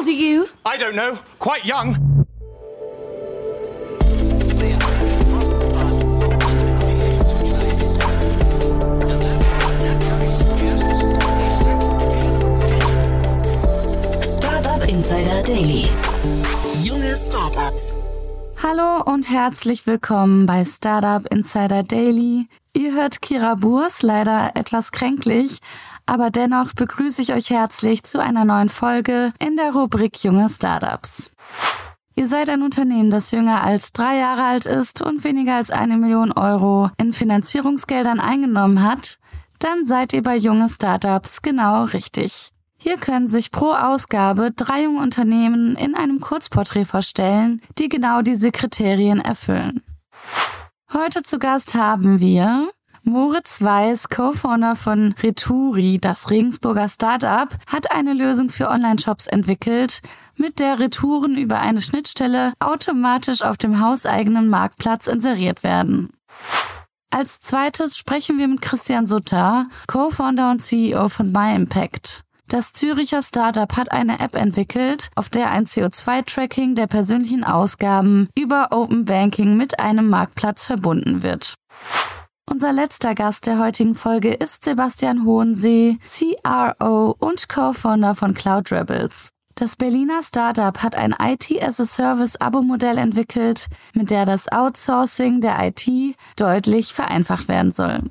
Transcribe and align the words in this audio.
old 0.00 0.08
are 0.08 0.12
you? 0.12 0.48
I 0.64 0.78
don't 0.78 0.94
know. 0.94 1.18
Quite 1.38 1.66
young. 1.66 1.94
Startup 14.22 14.88
Insider 14.88 15.42
Daily. 15.42 15.90
Junge 16.82 17.14
Startups. 17.16 17.94
Hallo 18.62 19.02
und 19.04 19.28
herzlich 19.28 19.86
willkommen 19.86 20.46
bei 20.46 20.64
Startup 20.64 21.26
Insider 21.30 21.82
Daily. 21.82 22.46
Ihr 22.72 22.94
hört 22.94 23.20
Kira 23.20 23.54
Burs, 23.54 24.02
leider 24.02 24.52
etwas 24.54 24.92
kränklich, 24.92 25.60
aber 26.10 26.30
dennoch 26.30 26.72
begrüße 26.72 27.22
ich 27.22 27.32
euch 27.32 27.50
herzlich 27.50 28.02
zu 28.02 28.18
einer 28.18 28.44
neuen 28.44 28.68
Folge 28.68 29.32
in 29.38 29.54
der 29.54 29.72
Rubrik 29.72 30.24
Junge 30.24 30.48
Startups. 30.48 31.30
Ihr 32.16 32.26
seid 32.26 32.50
ein 32.50 32.62
Unternehmen, 32.62 33.12
das 33.12 33.30
jünger 33.30 33.62
als 33.62 33.92
drei 33.92 34.18
Jahre 34.18 34.42
alt 34.42 34.66
ist 34.66 35.00
und 35.02 35.22
weniger 35.22 35.54
als 35.54 35.70
eine 35.70 35.96
Million 35.96 36.32
Euro 36.32 36.90
in 36.96 37.12
Finanzierungsgeldern 37.12 38.18
eingenommen 38.18 38.82
hat, 38.82 39.20
dann 39.60 39.86
seid 39.86 40.12
ihr 40.12 40.22
bei 40.22 40.34
junge 40.36 40.68
Startups 40.68 41.42
genau 41.42 41.84
richtig. 41.84 42.50
Hier 42.76 42.96
können 42.96 43.28
sich 43.28 43.52
pro 43.52 43.70
Ausgabe 43.70 44.50
drei 44.50 44.82
junge 44.82 45.02
Unternehmen 45.02 45.76
in 45.76 45.94
einem 45.94 46.18
Kurzporträt 46.18 46.86
vorstellen, 46.86 47.62
die 47.78 47.88
genau 47.88 48.22
diese 48.22 48.50
Kriterien 48.50 49.20
erfüllen. 49.20 49.84
Heute 50.92 51.22
zu 51.22 51.38
Gast 51.38 51.76
haben 51.76 52.18
wir 52.18 52.68
Moritz 53.02 53.62
Weiß, 53.62 54.10
Co-Founder 54.10 54.76
von 54.76 55.14
Returi, 55.22 55.98
das 55.98 56.28
Regensburger 56.28 56.88
Startup, 56.88 57.48
hat 57.66 57.92
eine 57.92 58.12
Lösung 58.12 58.50
für 58.50 58.68
Online-Shops 58.68 59.26
entwickelt, 59.26 60.00
mit 60.36 60.58
der 60.58 60.78
Retouren 60.78 61.36
über 61.36 61.60
eine 61.60 61.80
Schnittstelle 61.80 62.52
automatisch 62.60 63.40
auf 63.42 63.56
dem 63.56 63.80
hauseigenen 63.80 64.48
Marktplatz 64.48 65.06
inseriert 65.06 65.62
werden. 65.62 66.10
Als 67.10 67.40
zweites 67.40 67.96
sprechen 67.96 68.38
wir 68.38 68.46
mit 68.46 68.60
Christian 68.60 69.06
Sutter, 69.06 69.66
Co-Founder 69.86 70.50
und 70.50 70.60
CEO 70.62 71.08
von 71.08 71.32
MyImpact. 71.32 72.22
Das 72.48 72.72
Züricher 72.72 73.22
Startup 73.22 73.76
hat 73.76 73.92
eine 73.92 74.20
App 74.20 74.34
entwickelt, 74.34 75.08
auf 75.14 75.30
der 75.30 75.50
ein 75.50 75.64
CO2-Tracking 75.64 76.74
der 76.74 76.86
persönlichen 76.86 77.44
Ausgaben 77.44 78.28
über 78.36 78.68
Open 78.72 79.06
Banking 79.06 79.56
mit 79.56 79.80
einem 79.80 80.08
Marktplatz 80.08 80.66
verbunden 80.66 81.22
wird. 81.22 81.54
Unser 82.48 82.72
letzter 82.72 83.14
Gast 83.14 83.46
der 83.46 83.58
heutigen 83.58 83.94
Folge 83.94 84.34
ist 84.34 84.64
Sebastian 84.64 85.24
Hohensee, 85.24 85.98
CRO 86.04 87.14
und 87.18 87.48
Co-Founder 87.48 88.14
von 88.14 88.34
Cloud 88.34 88.72
Rebels. 88.72 89.30
Das 89.54 89.76
Berliner 89.76 90.22
Startup 90.22 90.82
hat 90.82 90.94
ein 90.94 91.14
IT-as-a-Service-Abo-Modell 91.20 92.98
entwickelt, 92.98 93.66
mit 93.94 94.10
der 94.10 94.24
das 94.24 94.50
Outsourcing 94.50 95.40
der 95.40 95.58
IT 95.66 96.16
deutlich 96.36 96.94
vereinfacht 96.94 97.46
werden 97.46 97.70
soll. 97.70 98.10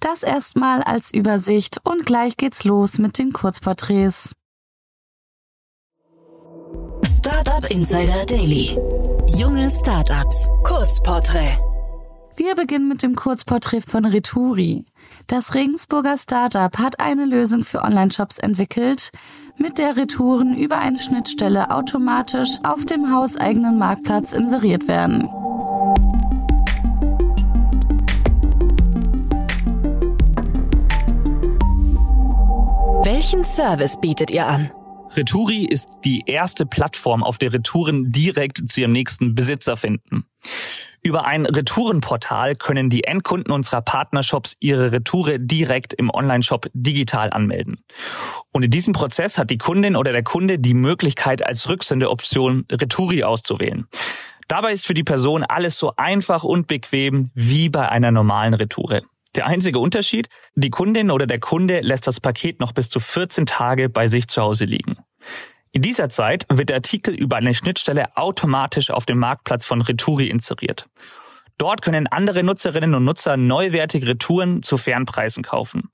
Das 0.00 0.22
erstmal 0.22 0.82
als 0.82 1.14
Übersicht 1.14 1.78
und 1.84 2.04
gleich 2.04 2.36
geht's 2.36 2.64
los 2.64 2.98
mit 2.98 3.18
den 3.18 3.32
Kurzporträts. 3.32 4.34
Startup 7.18 7.64
Insider 7.70 8.26
Daily. 8.26 8.76
Junge 9.28 9.70
Startups. 9.70 10.48
Kurzporträt. 10.64 11.56
Wir 12.34 12.54
beginnen 12.54 12.88
mit 12.88 13.02
dem 13.02 13.14
Kurzporträt 13.14 13.82
von 13.82 14.06
Returi. 14.06 14.86
Das 15.26 15.54
Regensburger 15.54 16.16
Startup 16.16 16.78
hat 16.78 16.98
eine 16.98 17.26
Lösung 17.26 17.62
für 17.62 17.82
Online-Shops 17.82 18.38
entwickelt, 18.38 19.10
mit 19.58 19.76
der 19.76 19.98
Retouren 19.98 20.56
über 20.56 20.78
eine 20.78 20.98
Schnittstelle 20.98 21.70
automatisch 21.70 22.48
auf 22.64 22.86
dem 22.86 23.14
hauseigenen 23.14 23.76
Marktplatz 23.78 24.32
inseriert 24.32 24.88
werden. 24.88 25.28
Welchen 33.04 33.44
Service 33.44 34.00
bietet 34.00 34.30
ihr 34.30 34.46
an? 34.46 34.70
Returi 35.10 35.66
ist 35.66 35.88
die 36.06 36.22
erste 36.24 36.64
Plattform, 36.64 37.22
auf 37.22 37.36
der 37.36 37.52
Retouren 37.52 38.10
direkt 38.10 38.66
zu 38.70 38.80
ihrem 38.80 38.92
nächsten 38.92 39.34
Besitzer 39.34 39.76
finden. 39.76 40.24
Über 41.04 41.24
ein 41.24 41.46
Retourenportal 41.46 42.54
können 42.54 42.88
die 42.88 43.02
Endkunden 43.02 43.52
unserer 43.52 43.82
Partnershops 43.82 44.56
ihre 44.60 44.92
Retoure 44.92 45.40
direkt 45.40 45.92
im 45.94 46.10
Onlineshop 46.10 46.68
digital 46.74 47.30
anmelden. 47.30 47.82
Und 48.52 48.62
in 48.62 48.70
diesem 48.70 48.92
Prozess 48.92 49.36
hat 49.36 49.50
die 49.50 49.58
Kundin 49.58 49.96
oder 49.96 50.12
der 50.12 50.22
Kunde 50.22 50.60
die 50.60 50.74
Möglichkeit, 50.74 51.44
als 51.44 51.68
Rücksendeoption 51.68 52.66
Returi 52.70 53.24
auszuwählen. 53.24 53.88
Dabei 54.46 54.72
ist 54.72 54.86
für 54.86 54.94
die 54.94 55.02
Person 55.02 55.42
alles 55.42 55.76
so 55.76 55.94
einfach 55.96 56.44
und 56.44 56.68
bequem 56.68 57.30
wie 57.34 57.68
bei 57.68 57.88
einer 57.88 58.12
normalen 58.12 58.54
Retoure. 58.54 59.02
Der 59.34 59.46
einzige 59.46 59.80
Unterschied, 59.80 60.28
die 60.54 60.70
Kundin 60.70 61.10
oder 61.10 61.26
der 61.26 61.40
Kunde 61.40 61.80
lässt 61.80 62.06
das 62.06 62.20
Paket 62.20 62.60
noch 62.60 62.72
bis 62.72 62.90
zu 62.90 63.00
14 63.00 63.46
Tage 63.46 63.88
bei 63.88 64.06
sich 64.06 64.28
zu 64.28 64.42
Hause 64.42 64.66
liegen. 64.66 64.98
In 65.74 65.80
dieser 65.80 66.10
Zeit 66.10 66.44
wird 66.50 66.68
der 66.68 66.76
Artikel 66.76 67.14
über 67.14 67.36
eine 67.36 67.54
Schnittstelle 67.54 68.14
automatisch 68.14 68.90
auf 68.90 69.06
dem 69.06 69.18
Marktplatz 69.18 69.64
von 69.64 69.80
Returi 69.80 70.28
inseriert. 70.28 70.86
Dort 71.56 71.80
können 71.80 72.06
andere 72.08 72.42
Nutzerinnen 72.42 72.94
und 72.94 73.04
Nutzer 73.04 73.38
neuwertige 73.38 74.08
Retouren 74.08 74.62
zu 74.62 74.76
fairen 74.76 75.06
Preisen 75.06 75.42
kaufen. 75.42 75.90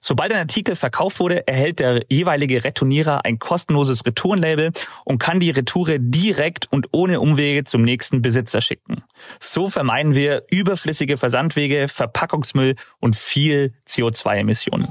Sobald 0.00 0.32
ein 0.32 0.40
Artikel 0.40 0.74
verkauft 0.74 1.18
wurde, 1.20 1.46
erhält 1.46 1.80
der 1.80 2.04
jeweilige 2.10 2.62
Retournierer 2.64 3.24
ein 3.24 3.38
kostenloses 3.38 4.04
Retourenlabel 4.04 4.72
und 5.04 5.18
kann 5.18 5.40
die 5.40 5.50
Retoure 5.50 5.98
direkt 5.98 6.70
und 6.70 6.88
ohne 6.92 7.20
Umwege 7.20 7.64
zum 7.64 7.82
nächsten 7.82 8.20
Besitzer 8.20 8.60
schicken. 8.60 9.02
So 9.38 9.68
vermeiden 9.68 10.14
wir 10.14 10.42
überflüssige 10.50 11.16
Versandwege, 11.16 11.88
Verpackungsmüll 11.88 12.74
und 13.00 13.16
viel 13.16 13.72
CO2-Emissionen. 13.88 14.88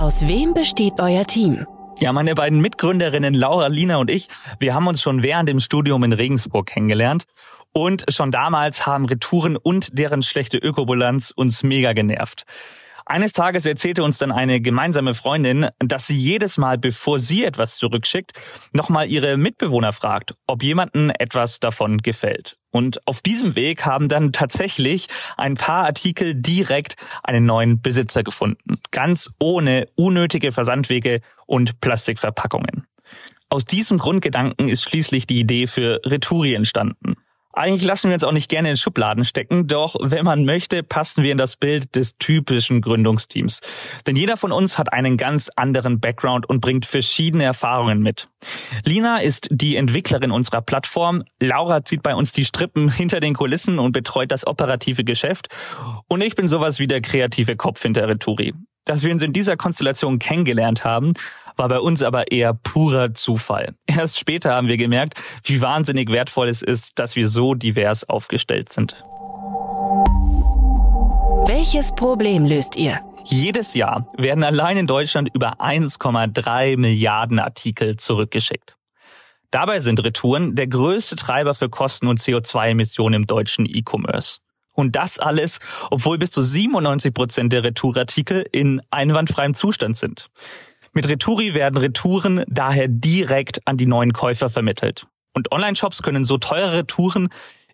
Aus 0.00 0.26
wem 0.26 0.54
besteht 0.54 0.94
euer 0.98 1.24
Team? 1.26 1.66
Ja, 2.02 2.12
meine 2.12 2.34
beiden 2.34 2.60
Mitgründerinnen 2.60 3.32
Laura, 3.32 3.68
Lina 3.68 3.98
und 3.98 4.10
ich, 4.10 4.26
wir 4.58 4.74
haben 4.74 4.88
uns 4.88 5.00
schon 5.00 5.22
während 5.22 5.48
dem 5.48 5.60
Studium 5.60 6.02
in 6.02 6.12
Regensburg 6.12 6.66
kennengelernt 6.66 7.26
und 7.72 8.04
schon 8.08 8.32
damals 8.32 8.86
haben 8.86 9.04
Retouren 9.04 9.56
und 9.56 9.96
deren 9.96 10.24
schlechte 10.24 10.58
Ökobilanz 10.58 11.30
uns 11.30 11.62
mega 11.62 11.92
genervt. 11.92 12.42
Eines 13.06 13.32
Tages 13.32 13.66
erzählte 13.66 14.02
uns 14.02 14.18
dann 14.18 14.32
eine 14.32 14.60
gemeinsame 14.60 15.14
Freundin, 15.14 15.68
dass 15.78 16.08
sie 16.08 16.18
jedes 16.18 16.58
Mal, 16.58 16.76
bevor 16.76 17.20
sie 17.20 17.44
etwas 17.44 17.76
zurückschickt, 17.76 18.32
nochmal 18.72 19.06
ihre 19.06 19.36
Mitbewohner 19.36 19.92
fragt, 19.92 20.34
ob 20.48 20.64
jemanden 20.64 21.10
etwas 21.10 21.60
davon 21.60 21.98
gefällt. 21.98 22.56
Und 22.72 23.06
auf 23.06 23.20
diesem 23.20 23.54
Weg 23.54 23.86
haben 23.86 24.08
dann 24.08 24.32
tatsächlich 24.32 25.06
ein 25.36 25.54
paar 25.54 25.84
Artikel 25.84 26.34
direkt 26.34 26.96
einen 27.22 27.44
neuen 27.44 27.80
Besitzer 27.80 28.24
gefunden. 28.24 28.80
Ganz 28.90 29.30
ohne 29.38 29.86
unnötige 29.94 30.50
Versandwege 30.50 31.20
und 31.46 31.80
Plastikverpackungen. 31.80 32.86
Aus 33.50 33.66
diesem 33.66 33.98
Grundgedanken 33.98 34.68
ist 34.68 34.82
schließlich 34.82 35.26
die 35.26 35.38
Idee 35.38 35.66
für 35.66 36.00
Returi 36.06 36.54
entstanden. 36.54 37.16
Eigentlich 37.52 37.84
lassen 37.84 38.08
wir 38.08 38.14
uns 38.14 38.24
auch 38.24 38.32
nicht 38.32 38.48
gerne 38.48 38.70
in 38.70 38.76
Schubladen 38.76 39.24
stecken, 39.24 39.66
doch 39.66 39.96
wenn 40.00 40.24
man 40.24 40.44
möchte, 40.44 40.82
passen 40.82 41.22
wir 41.22 41.32
in 41.32 41.38
das 41.38 41.56
Bild 41.56 41.94
des 41.94 42.16
typischen 42.18 42.80
Gründungsteams. 42.80 43.60
Denn 44.06 44.16
jeder 44.16 44.36
von 44.36 44.52
uns 44.52 44.78
hat 44.78 44.92
einen 44.92 45.16
ganz 45.16 45.50
anderen 45.54 46.00
Background 46.00 46.48
und 46.48 46.60
bringt 46.60 46.86
verschiedene 46.86 47.44
Erfahrungen 47.44 48.00
mit. 48.00 48.28
Lina 48.84 49.18
ist 49.18 49.48
die 49.50 49.76
Entwicklerin 49.76 50.30
unserer 50.30 50.62
Plattform, 50.62 51.24
Laura 51.40 51.84
zieht 51.84 52.02
bei 52.02 52.14
uns 52.14 52.32
die 52.32 52.44
Strippen 52.44 52.90
hinter 52.90 53.20
den 53.20 53.34
Kulissen 53.34 53.78
und 53.78 53.92
betreut 53.92 54.32
das 54.32 54.46
operative 54.46 55.04
Geschäft 55.04 55.48
und 56.08 56.22
ich 56.22 56.34
bin 56.34 56.48
sowas 56.48 56.78
wie 56.78 56.86
der 56.86 57.00
kreative 57.00 57.56
Kopf 57.56 57.82
hinter 57.82 58.08
Returi. 58.08 58.54
Dass 58.84 59.04
wir 59.04 59.12
uns 59.12 59.22
in 59.22 59.32
dieser 59.32 59.56
Konstellation 59.56 60.18
kennengelernt 60.18 60.84
haben, 60.84 61.12
war 61.56 61.68
bei 61.68 61.78
uns 61.78 62.02
aber 62.02 62.30
eher 62.30 62.54
purer 62.54 63.14
Zufall. 63.14 63.74
Erst 63.86 64.18
später 64.18 64.54
haben 64.54 64.68
wir 64.68 64.76
gemerkt, 64.76 65.14
wie 65.44 65.60
wahnsinnig 65.60 66.10
wertvoll 66.10 66.48
es 66.48 66.62
ist, 66.62 66.98
dass 66.98 67.16
wir 67.16 67.28
so 67.28 67.54
divers 67.54 68.08
aufgestellt 68.08 68.72
sind. 68.72 69.04
Welches 71.46 71.92
Problem 71.92 72.46
löst 72.46 72.76
ihr? 72.76 73.00
Jedes 73.24 73.74
Jahr 73.74 74.08
werden 74.16 74.42
allein 74.42 74.76
in 74.76 74.86
Deutschland 74.86 75.28
über 75.32 75.60
1,3 75.60 76.76
Milliarden 76.76 77.38
Artikel 77.38 77.96
zurückgeschickt. 77.96 78.76
Dabei 79.50 79.80
sind 79.80 80.02
Retouren 80.02 80.54
der 80.54 80.66
größte 80.66 81.14
Treiber 81.14 81.54
für 81.54 81.68
Kosten 81.68 82.06
und 82.06 82.20
CO2-Emissionen 82.20 83.14
im 83.14 83.26
deutschen 83.26 83.66
E-Commerce. 83.66 84.38
Und 84.72 84.96
das 84.96 85.18
alles, 85.18 85.60
obwohl 85.90 86.16
bis 86.16 86.30
zu 86.30 86.42
97 86.42 87.12
Prozent 87.12 87.52
der 87.52 87.62
Retourartikel 87.62 88.46
in 88.50 88.80
einwandfreiem 88.90 89.52
Zustand 89.52 89.98
sind. 89.98 90.30
Mit 90.94 91.08
Returi 91.08 91.54
werden 91.54 91.78
Retouren 91.78 92.44
daher 92.48 92.86
direkt 92.86 93.66
an 93.66 93.78
die 93.78 93.86
neuen 93.86 94.12
Käufer 94.12 94.50
vermittelt. 94.50 95.06
Und 95.32 95.50
Online-Shops 95.50 96.02
können 96.02 96.24
so 96.24 96.36
teure 96.36 96.78
Retouren 96.78 97.30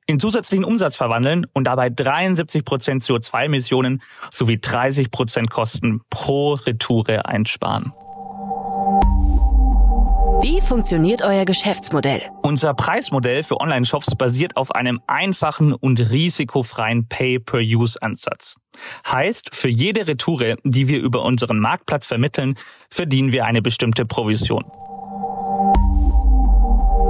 in 0.06 0.20
zusätzlichen 0.20 0.64
Umsatz 0.64 0.94
verwandeln 0.94 1.44
und 1.52 1.64
dabei 1.64 1.90
73 1.90 2.64
Prozent 2.64 3.02
CO2-Emissionen 3.02 4.02
sowie 4.32 4.58
30 4.60 5.10
Prozent 5.10 5.50
Kosten 5.50 6.00
pro 6.10 6.54
Retoure 6.54 7.26
einsparen. 7.26 7.92
Funktioniert 10.68 11.22
euer 11.22 11.44
Geschäftsmodell? 11.44 12.22
Unser 12.42 12.74
Preismodell 12.74 13.42
für 13.42 13.60
Online-Shops 13.60 14.14
basiert 14.14 14.56
auf 14.56 14.72
einem 14.72 15.00
einfachen 15.06 15.72
und 15.72 15.98
risikofreien 16.10 17.08
Pay-per-Use-Ansatz. 17.08 18.56
Heißt, 19.10 19.54
für 19.54 19.68
jede 19.68 20.06
Retoure, 20.06 20.56
die 20.62 20.86
wir 20.86 21.00
über 21.00 21.24
unseren 21.24 21.58
Marktplatz 21.58 22.06
vermitteln, 22.06 22.54
verdienen 22.90 23.32
wir 23.32 23.46
eine 23.46 23.62
bestimmte 23.62 24.04
Provision. 24.04 24.64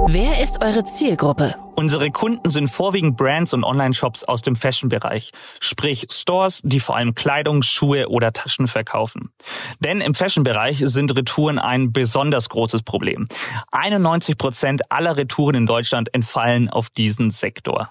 Wer 0.07 0.41
ist 0.41 0.63
eure 0.63 0.85
Zielgruppe? 0.85 1.55
Unsere 1.79 2.11
Kunden 2.11 2.49
sind 2.49 2.67
vorwiegend 2.67 3.15
Brands 3.15 3.53
und 3.53 3.63
Online-Shops 3.63 4.25
aus 4.25 4.41
dem 4.41 4.57
Fashion-Bereich, 4.57 5.31
sprich 5.61 6.07
Stores, 6.11 6.59
die 6.65 6.81
vor 6.81 6.97
allem 6.97 7.15
Kleidung, 7.15 7.61
Schuhe 7.61 8.09
oder 8.09 8.33
Taschen 8.33 8.67
verkaufen. 8.67 9.31
Denn 9.79 10.01
im 10.01 10.13
Fashion-Bereich 10.13 10.81
sind 10.83 11.15
Retouren 11.15 11.57
ein 11.57 11.93
besonders 11.93 12.49
großes 12.49 12.83
Problem. 12.83 13.29
91 13.71 14.37
Prozent 14.37 14.91
aller 14.91 15.15
Retouren 15.15 15.55
in 15.55 15.65
Deutschland 15.65 16.13
entfallen 16.13 16.69
auf 16.69 16.89
diesen 16.89 17.29
Sektor. 17.29 17.89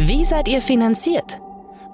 Wie 0.00 0.26
seid 0.26 0.46
ihr 0.46 0.60
finanziert? 0.60 1.40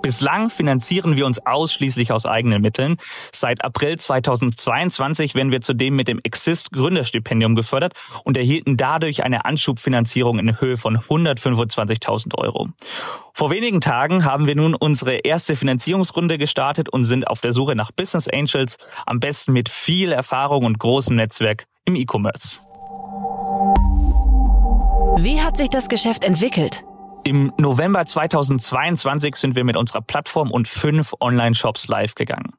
Bislang 0.02 0.48
finanzieren 0.48 1.16
wir 1.16 1.26
uns 1.26 1.44
ausschließlich 1.44 2.12
aus 2.12 2.24
eigenen 2.24 2.62
Mitteln. 2.62 2.96
Seit 3.32 3.62
April 3.64 3.98
2022 3.98 5.34
werden 5.34 5.52
wir 5.52 5.60
zudem 5.60 5.94
mit 5.96 6.08
dem 6.08 6.20
Exist 6.22 6.72
Gründerstipendium 6.72 7.54
gefördert 7.54 7.94
und 8.24 8.36
erhielten 8.36 8.76
dadurch 8.76 9.22
eine 9.24 9.44
Anschubfinanzierung 9.44 10.38
in 10.38 10.60
Höhe 10.60 10.76
von 10.76 10.96
125.000 10.96 12.38
Euro. 12.38 12.68
Vor 13.34 13.50
wenigen 13.50 13.80
Tagen 13.80 14.24
haben 14.24 14.46
wir 14.46 14.56
nun 14.56 14.74
unsere 14.74 15.16
erste 15.16 15.54
Finanzierungsrunde 15.54 16.38
gestartet 16.38 16.88
und 16.88 17.04
sind 17.04 17.26
auf 17.26 17.40
der 17.40 17.52
Suche 17.52 17.74
nach 17.74 17.92
Business 17.92 18.28
Angels, 18.28 18.78
am 19.06 19.20
besten 19.20 19.52
mit 19.52 19.68
viel 19.68 20.12
Erfahrung 20.12 20.64
und 20.64 20.78
großem 20.78 21.16
Netzwerk 21.16 21.66
im 21.84 21.94
E-Commerce. 21.94 22.60
Wie 25.18 25.40
hat 25.40 25.58
sich 25.58 25.68
das 25.68 25.88
Geschäft 25.88 26.24
entwickelt? 26.24 26.84
Im 27.24 27.52
November 27.58 28.06
2022 28.06 29.36
sind 29.36 29.54
wir 29.54 29.64
mit 29.64 29.76
unserer 29.76 30.00
Plattform 30.00 30.50
und 30.50 30.66
fünf 30.68 31.14
Online-Shops 31.20 31.88
live 31.88 32.14
gegangen. 32.14 32.54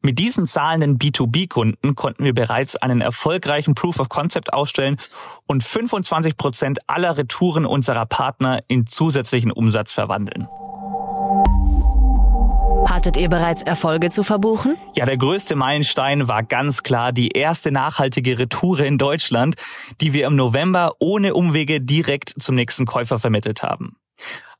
Mit 0.00 0.18
diesen 0.18 0.48
zahlenden 0.48 0.98
B2B-Kunden 0.98 1.94
konnten 1.94 2.24
wir 2.24 2.34
bereits 2.34 2.74
einen 2.74 3.00
erfolgreichen 3.00 3.76
Proof 3.76 4.00
of 4.00 4.08
Concept 4.08 4.52
ausstellen 4.52 4.96
und 5.46 5.62
25 5.62 6.36
Prozent 6.36 6.80
aller 6.88 7.16
Retouren 7.16 7.64
unserer 7.64 8.06
Partner 8.06 8.60
in 8.66 8.86
zusätzlichen 8.86 9.52
Umsatz 9.52 9.92
verwandeln. 9.92 10.48
Hattet 13.02 13.16
ihr 13.16 13.28
bereits 13.28 13.62
Erfolge 13.62 14.10
zu 14.10 14.22
verbuchen? 14.22 14.76
Ja, 14.94 15.06
der 15.06 15.16
größte 15.16 15.56
Meilenstein 15.56 16.28
war 16.28 16.44
ganz 16.44 16.84
klar 16.84 17.10
die 17.10 17.30
erste 17.30 17.72
nachhaltige 17.72 18.38
Retoure 18.38 18.86
in 18.86 18.96
Deutschland, 18.96 19.56
die 20.00 20.12
wir 20.12 20.24
im 20.28 20.36
November 20.36 20.92
ohne 21.00 21.34
Umwege 21.34 21.80
direkt 21.80 22.32
zum 22.40 22.54
nächsten 22.54 22.86
Käufer 22.86 23.18
vermittelt 23.18 23.64
haben. 23.64 23.96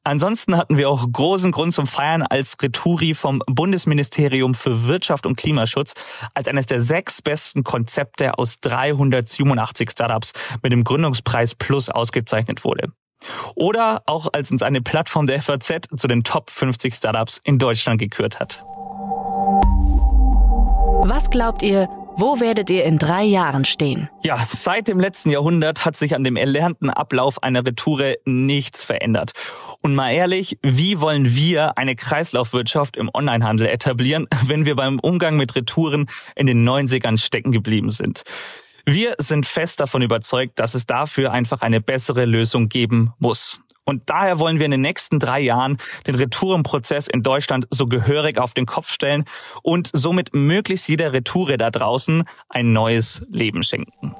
Ansonsten 0.02 0.56
hatten 0.56 0.76
wir 0.76 0.90
auch 0.90 1.06
großen 1.12 1.52
Grund 1.52 1.72
zum 1.72 1.86
Feiern, 1.86 2.22
als 2.22 2.56
Returi 2.60 3.14
vom 3.14 3.42
Bundesministerium 3.46 4.56
für 4.56 4.88
Wirtschaft 4.88 5.24
und 5.24 5.36
Klimaschutz 5.36 5.94
als 6.34 6.48
eines 6.48 6.66
der 6.66 6.80
sechs 6.80 7.22
besten 7.22 7.62
Konzepte 7.62 8.38
aus 8.38 8.58
387 8.58 9.88
Startups 9.88 10.32
mit 10.64 10.72
dem 10.72 10.82
Gründungspreis 10.82 11.54
Plus 11.54 11.90
ausgezeichnet 11.90 12.64
wurde. 12.64 12.92
Oder 13.54 14.02
auch 14.06 14.28
als 14.32 14.50
uns 14.50 14.62
eine 14.62 14.80
Plattform 14.80 15.26
der 15.26 15.42
FAZ 15.42 15.88
zu 15.96 16.08
den 16.08 16.24
Top 16.24 16.50
50 16.50 16.94
Startups 16.94 17.40
in 17.44 17.58
Deutschland 17.58 18.00
gekürt 18.00 18.40
hat. 18.40 18.64
Was 21.04 21.30
glaubt 21.30 21.62
ihr, 21.62 21.88
wo 22.16 22.40
werdet 22.40 22.68
ihr 22.68 22.84
in 22.84 22.98
drei 22.98 23.24
Jahren 23.24 23.64
stehen? 23.64 24.10
Ja, 24.22 24.38
seit 24.46 24.88
dem 24.88 25.00
letzten 25.00 25.30
Jahrhundert 25.30 25.84
hat 25.84 25.96
sich 25.96 26.14
an 26.14 26.24
dem 26.24 26.36
erlernten 26.36 26.90
Ablauf 26.90 27.42
einer 27.42 27.64
Retoure 27.64 28.16
nichts 28.24 28.84
verändert. 28.84 29.32
Und 29.80 29.94
mal 29.94 30.10
ehrlich, 30.10 30.58
wie 30.62 31.00
wollen 31.00 31.34
wir 31.34 31.78
eine 31.78 31.96
Kreislaufwirtschaft 31.96 32.96
im 32.96 33.10
Onlinehandel 33.12 33.66
etablieren, 33.66 34.26
wenn 34.46 34.66
wir 34.66 34.76
beim 34.76 34.98
Umgang 35.00 35.36
mit 35.36 35.56
Retouren 35.56 36.06
in 36.36 36.46
den 36.46 36.68
90ern 36.68 37.18
stecken 37.18 37.50
geblieben 37.50 37.90
sind? 37.90 38.22
Wir 38.84 39.14
sind 39.18 39.46
fest 39.46 39.80
davon 39.80 40.02
überzeugt, 40.02 40.58
dass 40.58 40.74
es 40.74 40.86
dafür 40.86 41.32
einfach 41.32 41.62
eine 41.62 41.80
bessere 41.80 42.24
Lösung 42.24 42.68
geben 42.68 43.12
muss. 43.18 43.60
Und 43.84 44.02
daher 44.06 44.38
wollen 44.38 44.58
wir 44.58 44.64
in 44.64 44.70
den 44.70 44.80
nächsten 44.80 45.18
drei 45.18 45.40
Jahren 45.40 45.76
den 46.06 46.14
Retourenprozess 46.14 47.08
in 47.08 47.22
Deutschland 47.22 47.66
so 47.70 47.86
gehörig 47.86 48.38
auf 48.38 48.54
den 48.54 48.66
Kopf 48.66 48.90
stellen 48.92 49.24
und 49.62 49.90
somit 49.92 50.34
möglichst 50.34 50.88
jeder 50.88 51.12
Retoure 51.12 51.56
da 51.56 51.70
draußen 51.70 52.24
ein 52.48 52.72
neues 52.72 53.24
Leben 53.28 53.62
schenken. 53.62 54.14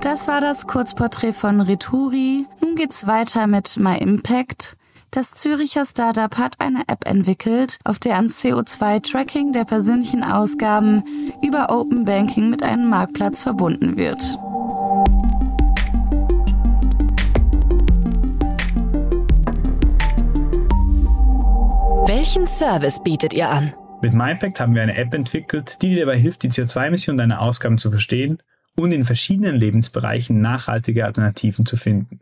Das 0.00 0.28
war 0.28 0.40
das 0.40 0.66
Kurzporträt 0.66 1.32
von 1.32 1.60
Returi. 1.60 2.46
Nun 2.60 2.76
geht's 2.76 3.06
weiter 3.06 3.46
mit 3.46 3.76
My 3.76 3.98
Impact. 3.98 4.77
Das 5.10 5.32
Züricher 5.32 5.86
Startup 5.86 6.36
hat 6.36 6.56
eine 6.60 6.82
App 6.86 7.08
entwickelt, 7.08 7.78
auf 7.84 7.98
der 7.98 8.16
ans 8.16 8.44
CO2-Tracking 8.44 9.52
der 9.52 9.64
persönlichen 9.64 10.22
Ausgaben 10.22 11.02
über 11.42 11.70
Open 11.70 12.04
Banking 12.04 12.50
mit 12.50 12.62
einem 12.62 12.90
Marktplatz 12.90 13.40
verbunden 13.42 13.96
wird. 13.96 14.20
Welchen 22.06 22.46
Service 22.46 23.02
bietet 23.02 23.32
ihr 23.32 23.48
an? 23.48 23.72
Mit 24.02 24.12
MyPact 24.12 24.60
haben 24.60 24.74
wir 24.74 24.82
eine 24.82 24.96
App 24.96 25.14
entwickelt, 25.14 25.80
die 25.80 25.88
dir 25.88 26.04
dabei 26.04 26.18
hilft, 26.18 26.42
die 26.42 26.50
CO2-Emissionen 26.50 27.16
deiner 27.16 27.40
Ausgaben 27.40 27.78
zu 27.78 27.90
verstehen 27.90 28.42
und 28.76 28.92
in 28.92 29.04
verschiedenen 29.04 29.56
Lebensbereichen 29.56 30.42
nachhaltige 30.42 31.06
Alternativen 31.06 31.64
zu 31.64 31.78
finden. 31.78 32.20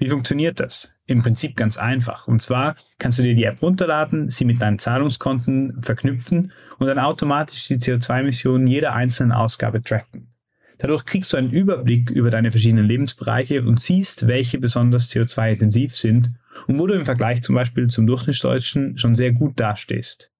Wie 0.00 0.08
funktioniert 0.08 0.60
das? 0.60 0.90
Im 1.04 1.22
Prinzip 1.22 1.56
ganz 1.56 1.76
einfach. 1.76 2.26
Und 2.26 2.40
zwar 2.40 2.74
kannst 2.98 3.18
du 3.18 3.22
dir 3.22 3.34
die 3.34 3.44
App 3.44 3.60
runterladen, 3.60 4.28
sie 4.30 4.46
mit 4.46 4.62
deinen 4.62 4.78
Zahlungskonten 4.78 5.82
verknüpfen 5.82 6.52
und 6.78 6.86
dann 6.86 6.98
automatisch 6.98 7.68
die 7.68 7.76
CO2-Emissionen 7.76 8.66
jeder 8.66 8.94
einzelnen 8.94 9.32
Ausgabe 9.32 9.82
tracken. 9.82 10.32
Dadurch 10.78 11.04
kriegst 11.04 11.34
du 11.34 11.36
einen 11.36 11.50
Überblick 11.50 12.08
über 12.08 12.30
deine 12.30 12.50
verschiedenen 12.50 12.86
Lebensbereiche 12.86 13.62
und 13.62 13.78
siehst, 13.78 14.26
welche 14.26 14.58
besonders 14.58 15.10
CO2-intensiv 15.10 15.94
sind 15.94 16.30
und 16.66 16.78
wo 16.78 16.86
du 16.86 16.94
im 16.94 17.04
Vergleich 17.04 17.42
zum 17.42 17.54
Beispiel 17.54 17.88
zum 17.88 18.06
Durchschnittsdeutschen 18.06 18.96
schon 18.96 19.14
sehr 19.14 19.32
gut 19.32 19.60
dastehst. 19.60 20.32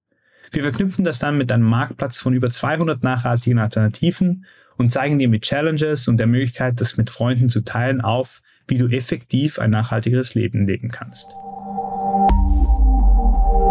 Wir 0.49 0.63
verknüpfen 0.63 1.05
das 1.05 1.19
dann 1.19 1.37
mit 1.37 1.51
einem 1.51 1.65
Marktplatz 1.69 2.17
von 2.17 2.33
über 2.33 2.49
200 2.49 3.03
nachhaltigen 3.03 3.59
Alternativen 3.59 4.45
und 4.77 4.91
zeigen 4.91 5.19
dir 5.19 5.29
mit 5.29 5.43
Challenges 5.43 6.07
und 6.07 6.17
der 6.17 6.25
Möglichkeit, 6.25 6.81
das 6.81 6.97
mit 6.97 7.11
Freunden 7.11 7.49
zu 7.49 7.61
teilen, 7.61 8.01
auf, 8.01 8.41
wie 8.71 8.77
du 8.77 8.87
effektiv 8.87 9.59
ein 9.59 9.69
nachhaltigeres 9.69 10.33
Leben 10.33 10.65
leben 10.65 10.89
kannst. 10.89 11.27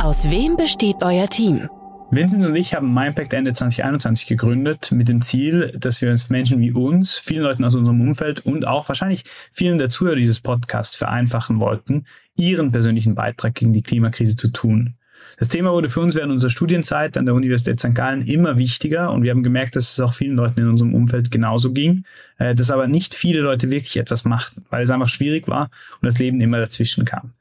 Aus 0.02 0.30
wem 0.30 0.56
besteht 0.56 0.96
euer 1.02 1.28
Team? 1.28 1.68
Vincent 2.12 2.44
und 2.44 2.56
ich 2.56 2.74
haben 2.74 2.92
MyImpact 2.92 3.32
Ende 3.32 3.52
2021 3.52 4.26
gegründet 4.26 4.90
mit 4.90 5.08
dem 5.08 5.22
Ziel, 5.22 5.72
dass 5.78 6.02
wir 6.02 6.10
uns 6.10 6.28
Menschen 6.28 6.60
wie 6.60 6.72
uns, 6.72 7.18
vielen 7.18 7.44
Leuten 7.44 7.64
aus 7.64 7.74
unserem 7.76 8.00
Umfeld 8.00 8.40
und 8.40 8.66
auch 8.66 8.88
wahrscheinlich 8.88 9.24
vielen 9.52 9.78
der 9.78 9.90
Zuhörer 9.90 10.16
dieses 10.16 10.40
Podcasts 10.40 10.96
vereinfachen 10.96 11.60
wollten, 11.60 12.06
ihren 12.36 12.72
persönlichen 12.72 13.14
Beitrag 13.14 13.54
gegen 13.54 13.72
die 13.72 13.82
Klimakrise 13.82 14.34
zu 14.34 14.48
tun. 14.48 14.96
Das 15.40 15.48
Thema 15.48 15.72
wurde 15.72 15.88
für 15.88 16.00
uns 16.00 16.16
während 16.16 16.32
unserer 16.32 16.50
Studienzeit 16.50 17.16
an 17.16 17.24
der 17.24 17.34
Universität 17.34 17.80
St. 17.80 17.94
Gallen 17.94 18.26
immer 18.26 18.58
wichtiger 18.58 19.10
und 19.10 19.22
wir 19.22 19.30
haben 19.30 19.42
gemerkt, 19.42 19.74
dass 19.74 19.90
es 19.90 19.98
auch 19.98 20.12
vielen 20.12 20.36
Leuten 20.36 20.60
in 20.60 20.68
unserem 20.68 20.94
Umfeld 20.94 21.30
genauso 21.30 21.72
ging, 21.72 22.04
äh, 22.36 22.54
dass 22.54 22.70
aber 22.70 22.88
nicht 22.88 23.14
viele 23.14 23.40
Leute 23.40 23.70
wirklich 23.70 23.96
etwas 23.96 24.26
machten, 24.26 24.66
weil 24.68 24.82
es 24.82 24.90
einfach 24.90 25.08
schwierig 25.08 25.48
war 25.48 25.70
und 26.02 26.06
das 26.06 26.18
Leben 26.18 26.42
immer 26.42 26.58
dazwischen 26.58 27.06
kam. 27.06 27.32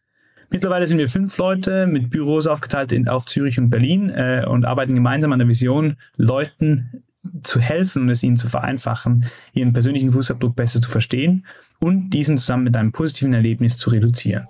Mittlerweile 0.50 0.88
sind 0.88 0.98
wir 0.98 1.10
fünf 1.10 1.38
Leute 1.38 1.88
mit 1.88 2.10
Büros 2.10 2.48
aufgeteilt 2.48 2.94
in, 2.94 3.10
auf 3.10 3.26
Zürich 3.26 3.60
und 3.60 3.70
Berlin 3.70 4.10
äh, 4.10 4.46
und 4.48 4.64
arbeiten 4.64 4.96
gemeinsam 4.96 5.34
an 5.34 5.40
der 5.40 5.50
Vision, 5.50 5.98
Leuten 6.16 7.04
zu 7.44 7.60
helfen 7.60 8.04
und 8.04 8.10
es 8.12 8.24
ihnen 8.24 8.38
zu 8.38 8.48
vereinfachen, 8.48 9.26
ihren 9.52 9.74
persönlichen 9.74 10.14
Fußabdruck 10.14 10.56
besser 10.56 10.82
zu 10.82 10.90
verstehen 10.90 11.46
und 11.82 12.12
diesen 12.12 12.38
zusammen 12.38 12.64
mit 12.64 12.78
einem 12.78 12.94
positiven 12.94 13.34
Erlebnis 13.34 13.78
zu 13.78 13.90
reduzieren. 13.90 14.48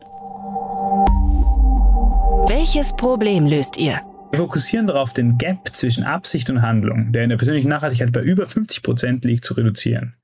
Welches 2.49 2.95
Problem 2.95 3.45
löst 3.45 3.77
ihr? 3.77 4.01
Wir 4.31 4.39
fokussieren 4.39 4.87
darauf, 4.87 5.13
den 5.13 5.37
Gap 5.37 5.69
zwischen 5.71 6.03
Absicht 6.03 6.49
und 6.49 6.63
Handlung, 6.63 7.11
der 7.11 7.23
in 7.23 7.29
der 7.29 7.37
persönlichen 7.37 7.69
Nachhaltigkeit 7.69 8.11
bei 8.11 8.21
über 8.21 8.47
50 8.47 8.81
Prozent 8.81 9.23
liegt, 9.23 9.45
zu 9.45 9.53
reduzieren. 9.53 10.15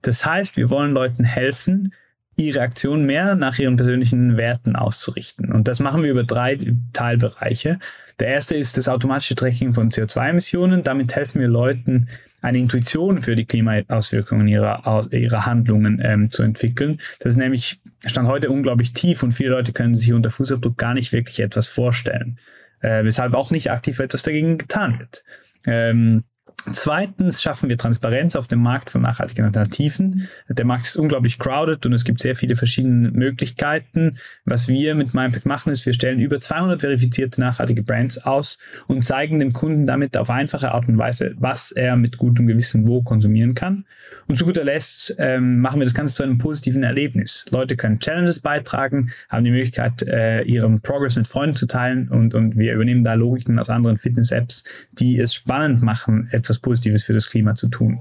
Das 0.00 0.24
heißt, 0.24 0.56
wir 0.56 0.70
wollen 0.70 0.92
Leuten 0.92 1.24
helfen, 1.24 1.92
ihre 2.36 2.60
Aktion 2.60 3.04
mehr 3.04 3.34
nach 3.34 3.58
ihren 3.58 3.74
persönlichen 3.74 4.36
Werten 4.36 4.76
auszurichten. 4.76 5.50
Und 5.50 5.66
das 5.66 5.80
machen 5.80 6.04
wir 6.04 6.12
über 6.12 6.22
drei 6.22 6.56
Teilbereiche. 6.92 7.80
Der 8.20 8.28
erste 8.28 8.54
ist 8.54 8.78
das 8.78 8.88
automatische 8.88 9.34
Tracking 9.34 9.72
von 9.72 9.90
CO2-Emissionen. 9.90 10.84
Damit 10.84 11.16
helfen 11.16 11.40
wir 11.40 11.48
Leuten, 11.48 12.06
eine 12.42 12.58
Intuition 12.58 13.22
für 13.22 13.36
die 13.36 13.46
Klimaauswirkungen 13.46 14.48
ihrer, 14.48 15.08
ihrer 15.12 15.46
Handlungen 15.46 16.00
ähm, 16.04 16.30
zu 16.30 16.42
entwickeln. 16.42 16.98
Das 17.20 17.32
ist 17.32 17.38
nämlich 17.38 17.80
Stand 18.04 18.28
heute 18.28 18.50
unglaublich 18.50 18.92
tief 18.92 19.22
und 19.22 19.32
viele 19.32 19.50
Leute 19.50 19.72
können 19.72 19.94
sich 19.94 20.12
unter 20.12 20.30
Fußabdruck 20.30 20.76
gar 20.76 20.92
nicht 20.92 21.12
wirklich 21.12 21.40
etwas 21.40 21.68
vorstellen. 21.68 22.38
Äh, 22.80 23.04
weshalb 23.04 23.34
auch 23.34 23.52
nicht 23.52 23.70
aktiv 23.70 24.00
etwas 24.00 24.24
dagegen 24.24 24.58
getan 24.58 24.98
wird. 24.98 25.22
Ähm, 25.66 26.24
Zweitens 26.70 27.42
schaffen 27.42 27.68
wir 27.68 27.76
Transparenz 27.76 28.36
auf 28.36 28.46
dem 28.46 28.60
Markt 28.60 28.90
von 28.90 29.02
nachhaltigen 29.02 29.44
Alternativen. 29.44 30.28
Der 30.48 30.64
Markt 30.64 30.86
ist 30.86 30.96
unglaublich 30.96 31.38
crowded 31.38 31.84
und 31.86 31.92
es 31.92 32.04
gibt 32.04 32.20
sehr 32.20 32.36
viele 32.36 32.54
verschiedene 32.54 33.10
Möglichkeiten. 33.10 34.18
Was 34.44 34.68
wir 34.68 34.94
mit 34.94 35.12
MindPack 35.12 35.44
machen, 35.44 35.72
ist, 35.72 35.86
wir 35.86 35.92
stellen 35.92 36.20
über 36.20 36.40
200 36.40 36.80
verifizierte 36.80 37.40
nachhaltige 37.40 37.82
Brands 37.82 38.18
aus 38.24 38.58
und 38.86 39.04
zeigen 39.04 39.40
dem 39.40 39.52
Kunden 39.52 39.86
damit 39.86 40.16
auf 40.16 40.30
einfache 40.30 40.72
Art 40.72 40.88
und 40.88 40.98
Weise, 40.98 41.34
was 41.36 41.72
er 41.72 41.96
mit 41.96 42.16
gutem 42.16 42.46
Gewissen 42.46 42.86
wo 42.86 43.02
konsumieren 43.02 43.54
kann. 43.54 43.84
Und 44.28 44.36
zu 44.36 44.44
guter 44.44 44.64
Letzt 44.64 45.16
ähm, 45.18 45.60
machen 45.60 45.80
wir 45.80 45.84
das 45.84 45.94
Ganze 45.94 46.14
zu 46.14 46.22
einem 46.22 46.38
positiven 46.38 46.82
Erlebnis. 46.82 47.44
Leute 47.50 47.76
können 47.76 47.98
Challenges 47.98 48.40
beitragen, 48.40 49.10
haben 49.28 49.44
die 49.44 49.50
Möglichkeit, 49.50 50.02
äh, 50.02 50.42
ihren 50.42 50.80
Progress 50.80 51.16
mit 51.16 51.26
Freunden 51.26 51.56
zu 51.56 51.66
teilen 51.66 52.08
und, 52.08 52.34
und 52.34 52.56
wir 52.56 52.72
übernehmen 52.74 53.04
da 53.04 53.14
Logiken 53.14 53.58
aus 53.58 53.68
anderen 53.68 53.98
Fitness-Apps, 53.98 54.64
die 54.92 55.18
es 55.18 55.34
spannend 55.34 55.82
machen, 55.82 56.28
etwas 56.30 56.51
Positives 56.58 57.04
für 57.04 57.12
das 57.12 57.28
Klima 57.28 57.54
zu 57.54 57.68
tun. 57.68 58.00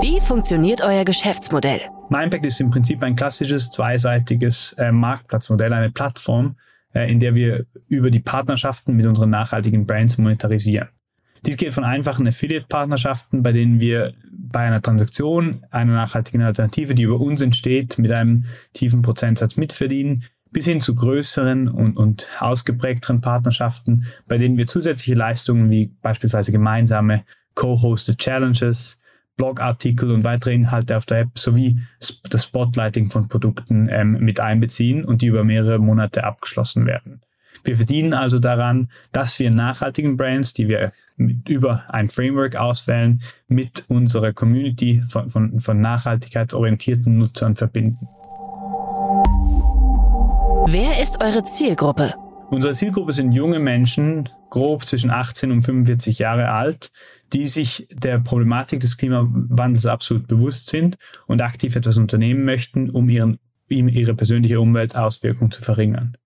Wie 0.00 0.20
funktioniert 0.20 0.80
euer 0.80 1.04
Geschäftsmodell? 1.04 1.80
MyImpact 2.08 2.46
ist 2.46 2.60
im 2.60 2.70
Prinzip 2.70 3.02
ein 3.02 3.16
klassisches 3.16 3.70
zweiseitiges 3.70 4.72
äh, 4.78 4.92
Marktplatzmodell, 4.92 5.72
eine 5.72 5.90
Plattform, 5.90 6.56
äh, 6.94 7.10
in 7.10 7.20
der 7.20 7.34
wir 7.34 7.66
über 7.88 8.10
die 8.10 8.20
Partnerschaften 8.20 8.94
mit 8.94 9.06
unseren 9.06 9.30
nachhaltigen 9.30 9.86
Brands 9.86 10.16
monetarisieren. 10.16 10.88
Dies 11.46 11.56
geht 11.56 11.74
von 11.74 11.84
einfachen 11.84 12.26
Affiliate-Partnerschaften, 12.26 13.42
bei 13.42 13.52
denen 13.52 13.80
wir 13.80 14.14
bei 14.30 14.60
einer 14.60 14.82
Transaktion 14.82 15.64
einer 15.70 15.94
nachhaltigen 15.94 16.42
Alternative, 16.42 16.94
die 16.94 17.04
über 17.04 17.20
uns 17.20 17.40
entsteht, 17.40 17.98
mit 17.98 18.10
einem 18.10 18.44
tiefen 18.72 19.02
Prozentsatz 19.02 19.56
mitverdienen, 19.56 20.24
bis 20.50 20.66
hin 20.66 20.80
zu 20.80 20.94
größeren 20.94 21.68
und, 21.68 21.96
und 21.96 22.28
ausgeprägteren 22.38 23.20
Partnerschaften, 23.20 24.06
bei 24.26 24.38
denen 24.38 24.56
wir 24.56 24.66
zusätzliche 24.66 25.14
Leistungen 25.14 25.70
wie 25.70 25.92
beispielsweise 26.02 26.52
gemeinsame 26.52 27.24
Co-hosted 27.54 28.18
Challenges, 28.18 28.98
Blogartikel 29.36 30.10
und 30.10 30.24
weitere 30.24 30.54
Inhalte 30.54 30.96
auf 30.96 31.06
der 31.06 31.20
App 31.20 31.38
sowie 31.38 31.80
das 32.28 32.44
Spotlighting 32.44 33.08
von 33.08 33.28
Produkten 33.28 33.88
ähm, 33.90 34.12
mit 34.20 34.40
einbeziehen 34.40 35.04
und 35.04 35.22
die 35.22 35.26
über 35.28 35.44
mehrere 35.44 35.78
Monate 35.78 36.24
abgeschlossen 36.24 36.86
werden. 36.86 37.22
Wir 37.64 37.76
verdienen 37.76 38.12
also 38.12 38.38
daran, 38.38 38.90
dass 39.12 39.38
wir 39.38 39.50
nachhaltigen 39.50 40.16
Brands, 40.16 40.52
die 40.52 40.68
wir 40.68 40.92
über 41.16 41.84
ein 41.88 42.08
Framework 42.08 42.56
auswählen, 42.56 43.22
mit 43.48 43.84
unserer 43.88 44.32
Community 44.32 45.02
von, 45.08 45.28
von, 45.30 45.60
von 45.60 45.80
nachhaltigkeitsorientierten 45.80 47.18
Nutzern 47.18 47.56
verbinden. 47.56 48.08
Wer 50.70 51.00
ist 51.00 51.22
eure 51.22 51.44
Zielgruppe? 51.44 52.12
Unsere 52.50 52.74
Zielgruppe 52.74 53.14
sind 53.14 53.32
junge 53.32 53.58
Menschen, 53.58 54.28
grob 54.50 54.84
zwischen 54.84 55.08
18 55.08 55.50
und 55.50 55.62
45 55.62 56.18
Jahre 56.18 56.50
alt, 56.50 56.92
die 57.32 57.46
sich 57.46 57.88
der 57.90 58.18
Problematik 58.18 58.80
des 58.80 58.98
Klimawandels 58.98 59.86
absolut 59.86 60.26
bewusst 60.26 60.68
sind 60.68 60.98
und 61.26 61.40
aktiv 61.40 61.74
etwas 61.74 61.96
unternehmen 61.96 62.44
möchten, 62.44 62.90
um 62.90 63.08
ihren, 63.08 63.38
ihre 63.68 64.14
persönliche 64.14 64.60
Umweltauswirkung 64.60 65.50
zu 65.50 65.62
verringern. 65.62 66.18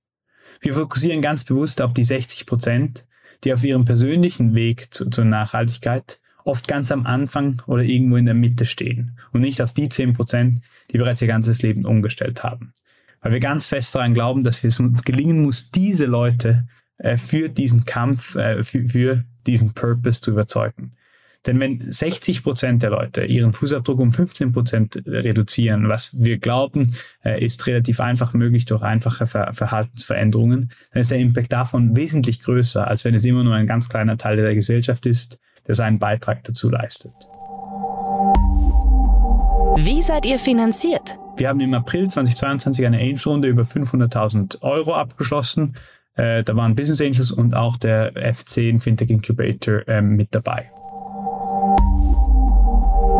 Wir 0.61 0.75
fokussieren 0.75 1.22
ganz 1.22 1.44
bewusst 1.44 1.80
auf 1.80 1.94
die 1.94 2.02
60 2.02 2.44
Prozent, 2.44 3.06
die 3.44 3.52
auf 3.52 3.62
ihrem 3.62 3.84
persönlichen 3.84 4.56
Weg 4.56 4.92
zu, 4.92 5.08
zur 5.08 5.25
Nachhaltigkeit 5.25 6.20
oft 6.44 6.66
ganz 6.66 6.90
am 6.90 7.06
Anfang 7.06 7.62
oder 7.68 7.84
irgendwo 7.84 8.16
in 8.16 8.26
der 8.26 8.34
Mitte 8.34 8.66
stehen 8.66 9.20
und 9.32 9.42
nicht 9.42 9.62
auf 9.62 9.72
die 9.72 9.88
10 9.88 10.14
Prozent, 10.14 10.62
die 10.90 10.99
bereits 10.99 11.22
ihr 11.22 11.28
ganzes 11.28 11.62
Leben 11.62 11.84
umgestellt 11.84 12.42
haben. 12.42 12.75
Weil 13.23 13.33
wir 13.33 13.41
ganz 13.41 13.67
fest 13.67 13.95
daran 13.95 14.14
glauben, 14.14 14.43
dass 14.43 14.62
es 14.64 14.81
uns 14.81 15.05
gelingen 15.05 15.43
muss, 15.43 15.71
diese 15.71 16.07
Leute 16.07 16.67
äh, 16.99 17.17
für 17.17 17.49
diesen 17.49 17.85
Kampf, 17.85 18.35
äh, 18.35 18.62
für, 18.64 18.85
für 18.85 19.25
diesen 19.47 19.73
Purpose 19.73 20.21
zu 20.21 20.33
überzeugen. 20.33 20.97
Denn 21.47 21.59
wenn 21.59 21.81
60 21.81 22.45
Prozent 22.45 22.83
der 22.83 22.91
Leute 22.91 23.25
ihren 23.25 23.52
Fußabdruck 23.52 23.99
um 23.99 24.12
15 24.12 24.52
Prozent 24.52 25.02
reduzieren, 25.07 25.88
was 25.88 26.23
wir 26.23 26.38
glauben, 26.38 26.95
äh, 27.25 27.45
ist 27.45 27.67
relativ 27.67 28.00
einfach 28.00 28.33
möglich 28.33 28.64
durch 28.64 28.83
einfache 28.83 29.26
Ver 29.26 29.52
Verhaltensveränderungen, 29.52 30.73
dann 30.93 31.00
ist 31.00 31.11
der 31.11 31.19
Impact 31.19 31.52
davon 31.52 31.97
wesentlich 31.97 32.41
größer, 32.41 32.87
als 32.87 33.05
wenn 33.05 33.14
es 33.14 33.25
immer 33.25 33.43
nur 33.43 33.55
ein 33.55 33.67
ganz 33.67 33.88
kleiner 33.88 34.17
Teil 34.17 34.37
der 34.37 34.55
Gesellschaft 34.55 35.07
ist, 35.07 35.41
der 35.67 35.75
seinen 35.75 35.99
Beitrag 35.99 36.45
dazu 36.45 36.71
leistet. 36.71 37.12
Wie 39.76 40.02
seid 40.02 40.26
ihr 40.26 40.38
finanziert? 40.38 41.19
Wir 41.36 41.48
haben 41.48 41.60
im 41.60 41.72
April 41.74 42.08
2022 42.10 42.84
eine 42.84 42.98
Angel-Runde 42.98 43.48
über 43.48 43.62
500.000 43.62 44.62
Euro 44.62 44.94
abgeschlossen. 44.94 45.76
Äh, 46.14 46.44
da 46.44 46.54
waren 46.56 46.74
Business 46.74 47.00
Angels 47.00 47.32
und 47.32 47.54
auch 47.54 47.76
der 47.78 48.12
F10 48.14 48.80
Fintech 48.80 49.08
Incubator 49.08 49.86
äh, 49.88 50.02
mit 50.02 50.28
dabei. 50.34 50.70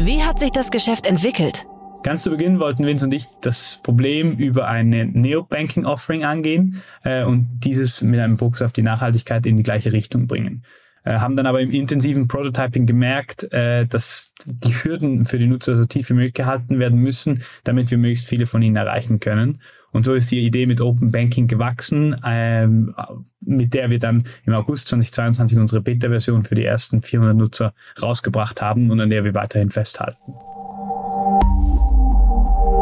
Wie 0.01 0.23
hat 0.23 0.39
sich 0.39 0.51
das 0.51 0.71
Geschäft 0.71 1.07
entwickelt? 1.07 1.67
Ganz 2.03 2.25
zu 2.25 2.31
Beginn 2.31 2.59
wollten 2.59 2.85
Vince 2.85 3.05
und 3.05 3.15
ich 3.15 3.27
das 3.41 3.79
Problem 3.83 4.37
über 4.37 4.67
eine 4.67 5.07
Neobanking-Offering 5.07 6.25
angehen 6.25 6.83
äh, 7.05 7.25
und 7.25 7.61
dieses 7.61 8.03
mit 8.03 8.19
einem 8.19 8.37
Fokus 8.37 8.61
auf 8.63 8.73
die 8.73 8.83
Nachhaltigkeit 8.83 9.47
in 9.47 9.57
die 9.57 9.63
gleiche 9.63 9.93
Richtung 9.93 10.27
bringen. 10.27 10.65
Äh, 11.05 11.19
haben 11.19 11.37
dann 11.37 11.47
aber 11.47 11.61
im 11.61 11.71
intensiven 11.71 12.29
Prototyping 12.29 12.87
gemerkt, 12.87 13.53
äh, 13.53 13.87
dass 13.87 14.35
die 14.47 14.73
Hürden 14.73 15.25
für 15.25 15.39
die 15.39 15.47
Nutzer 15.47 15.77
so 15.77 15.85
tief 15.85 16.11
wie 16.11 16.15
möglich 16.15 16.35
gehalten 16.35 16.79
werden 16.79 16.99
müssen, 16.99 17.43
damit 17.65 17.91
wir 17.91 17.99
möglichst 17.99 18.29
viele 18.29 18.47
von 18.47 18.63
ihnen 18.63 18.77
erreichen 18.77 19.19
können. 19.19 19.61
Und 19.91 20.05
so 20.05 20.15
ist 20.15 20.31
die 20.31 20.41
Idee 20.41 20.67
mit 20.67 20.81
Open 20.81 21.13
Banking 21.13 21.49
gewachsen, 21.49 22.17
ähm, 22.25 22.95
mit 23.41 23.75
der 23.75 23.91
wir 23.91 23.99
dann 23.99 24.25
im 24.47 24.55
August 24.55 24.89
2022 24.89 25.59
unsere 25.59 25.83
Beta-Version 25.83 26.45
für 26.45 26.55
die 26.55 26.65
ersten 26.65 27.03
400 27.03 27.37
Nutzer 27.37 27.75
rausgebracht 28.01 28.63
haben 28.63 28.91
und 28.91 29.01
an 29.01 29.11
der 29.11 29.25
wir 29.25 29.35
weiterhin 29.35 29.71
festhalten. 29.71 30.17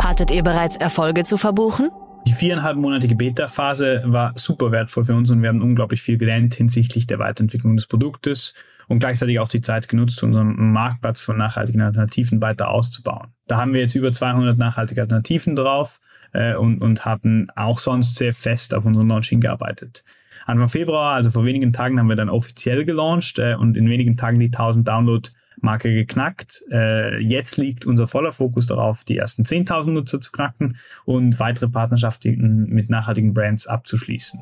Hattet 0.00 0.31
ihr 0.31 0.43
bereits 0.43 0.77
Erfolge 0.77 1.25
zu 1.25 1.37
verbuchen? 1.37 1.91
Die 2.27 2.33
viereinhalbmonatige 2.33 3.15
Beta-Phase 3.15 4.03
war 4.07 4.33
super 4.37 4.71
wertvoll 4.73 5.05
für 5.05 5.15
uns 5.15 5.31
und 5.31 5.43
wir 5.43 5.49
haben 5.49 5.62
unglaublich 5.62 6.03
viel 6.03 6.19
gelernt 6.19 6.55
hinsichtlich 6.55 7.07
der 7.07 7.19
Weiterentwicklung 7.19 7.77
des 7.77 7.87
Produktes 7.87 8.55
und 8.89 8.99
gleichzeitig 8.99 9.39
auch 9.39 9.49
die 9.49 9.61
Zeit 9.61 9.89
genutzt, 9.89 10.23
unseren 10.23 10.73
Marktplatz 10.73 11.21
von 11.21 11.37
nachhaltigen 11.37 11.81
Alternativen 11.81 12.43
weiter 12.43 12.71
auszubauen. 12.71 13.29
Da 13.47 13.57
haben 13.57 13.73
wir 13.73 13.81
jetzt 13.81 13.95
über 13.95 14.12
200 14.12 14.59
nachhaltige 14.59 15.00
Alternativen 15.00 15.57
drauf 15.57 16.00
äh, 16.33 16.55
und, 16.55 16.83
und 16.83 17.05
haben 17.05 17.49
auch 17.57 17.79
sonst 17.79 18.17
sehr 18.17 18.35
fest 18.35 18.75
auf 18.75 18.85
unseren 18.85 19.09
Launch 19.09 19.29
hingearbeitet. 19.29 20.05
Anfang 20.47 20.69
Februar, 20.69 21.15
also 21.15 21.31
vor 21.31 21.45
wenigen 21.45 21.73
Tagen, 21.73 21.99
haben 21.99 22.09
wir 22.09 22.17
dann 22.17 22.29
offiziell 22.29 22.85
gelauncht 22.85 23.39
äh, 23.39 23.55
und 23.55 23.77
in 23.77 23.89
wenigen 23.89 24.17
Tagen 24.17 24.41
die 24.41 24.47
1000 24.47 24.87
Download 24.87 25.31
Marke 25.62 25.93
geknackt. 25.93 26.62
Äh, 26.71 27.19
jetzt 27.19 27.57
liegt 27.57 27.87
unser 27.87 28.09
voller 28.09 28.33
Fokus 28.33 28.67
darauf, 28.67 29.05
die 29.05 29.17
ersten 29.17 29.45
10.000 29.45 29.90
Nutzer 29.90 30.21
zu 30.21 30.33
knacken 30.33 30.76
und 31.05 31.38
weitere 31.38 31.69
Partnerschaften 31.69 32.67
mit 32.69 32.90
nachhaltigen 32.90 33.35
Brands 33.35 33.67
abzuschließen. 33.67 34.40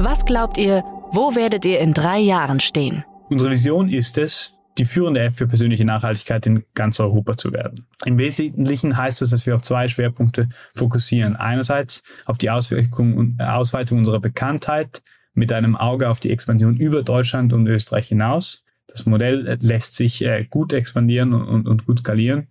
Was 0.00 0.24
glaubt 0.24 0.58
ihr, 0.58 0.84
wo 1.10 1.34
werdet 1.34 1.64
ihr 1.64 1.80
in 1.80 1.94
drei 1.94 2.18
Jahren 2.18 2.60
stehen? 2.60 3.04
Unsere 3.30 3.50
Vision 3.50 3.88
ist 3.88 4.16
es, 4.18 4.54
die 4.78 4.84
führende 4.84 5.20
App 5.20 5.36
für 5.36 5.46
persönliche 5.46 5.84
Nachhaltigkeit 5.84 6.46
in 6.46 6.64
ganz 6.74 7.00
Europa 7.00 7.36
zu 7.36 7.52
werden. 7.52 7.86
Im 8.04 8.16
Wesentlichen 8.16 8.96
heißt 8.96 9.20
das, 9.20 9.30
dass 9.30 9.44
wir 9.44 9.56
auf 9.56 9.62
zwei 9.62 9.88
Schwerpunkte 9.88 10.48
fokussieren. 10.74 11.36
Einerseits 11.36 12.02
auf 12.26 12.38
die 12.38 12.50
Auswirkung 12.50 13.16
und 13.16 13.42
Ausweitung 13.42 13.98
unserer 13.98 14.20
Bekanntheit 14.20 15.02
mit 15.38 15.52
einem 15.52 15.76
Auge 15.76 16.08
auf 16.08 16.20
die 16.20 16.30
Expansion 16.30 16.76
über 16.76 17.02
Deutschland 17.02 17.52
und 17.52 17.66
Österreich 17.66 18.08
hinaus. 18.08 18.64
Das 18.88 19.06
Modell 19.06 19.58
lässt 19.60 19.94
sich 19.94 20.24
äh, 20.24 20.44
gut 20.48 20.72
expandieren 20.72 21.32
und, 21.32 21.68
und, 21.68 21.86
gut 21.86 22.00
skalieren. 22.00 22.48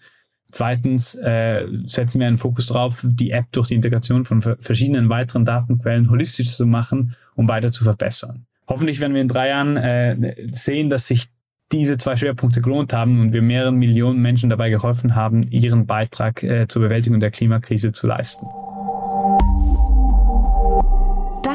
Zweitens 0.51 1.15
äh, 1.15 1.67
setzen 1.83 2.19
wir 2.19 2.27
einen 2.27 2.37
Fokus 2.37 2.67
darauf, 2.67 3.05
die 3.05 3.31
App 3.31 3.51
durch 3.51 3.67
die 3.67 3.75
Integration 3.75 4.23
von 4.23 4.41
verschiedenen 4.41 5.09
weiteren 5.09 5.43
Datenquellen 5.43 6.09
holistisch 6.09 6.55
zu 6.55 6.65
machen, 6.65 7.15
um 7.35 7.49
weiter 7.49 7.71
zu 7.71 7.83
verbessern. 7.83 8.45
Hoffentlich 8.67 8.99
werden 9.01 9.13
wir 9.13 9.21
in 9.21 9.27
drei 9.27 9.49
Jahren 9.49 9.75
äh, 9.75 10.35
sehen, 10.51 10.89
dass 10.89 11.07
sich 11.07 11.27
diese 11.73 11.97
zwei 11.97 12.15
Schwerpunkte 12.15 12.61
gelohnt 12.61 12.93
haben 12.93 13.19
und 13.19 13.33
wir 13.33 13.41
mehreren 13.41 13.75
Millionen 13.75 14.21
Menschen 14.21 14.49
dabei 14.49 14.69
geholfen 14.69 15.15
haben, 15.15 15.43
ihren 15.49 15.85
Beitrag 15.85 16.41
äh, 16.43 16.67
zur 16.67 16.83
Bewältigung 16.83 17.19
der 17.19 17.31
Klimakrise 17.31 17.91
zu 17.91 18.07
leisten. 18.07 18.45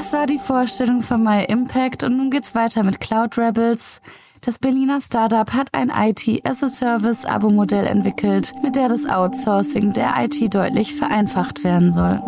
Das 0.02 0.12
war 0.12 0.26
die 0.26 0.38
Vorstellung 0.38 1.00
von 1.00 1.22
My 1.22 1.44
Impact 1.44 2.02
und 2.02 2.16
nun 2.16 2.28
geht's 2.28 2.56
weiter 2.56 2.82
mit 2.82 2.98
Cloud 2.98 3.38
Rebels. 3.38 4.00
Das 4.40 4.58
Berliner 4.58 5.00
Startup 5.00 5.48
hat 5.52 5.68
ein 5.70 5.90
IT-as-a-Service-Abo-Modell 5.90 7.86
entwickelt, 7.86 8.52
mit 8.64 8.74
der 8.74 8.88
das 8.88 9.06
Outsourcing 9.08 9.92
der 9.92 10.12
IT 10.18 10.52
deutlich 10.52 10.92
vereinfacht 10.96 11.62
werden 11.62 11.92
soll. 11.92 12.20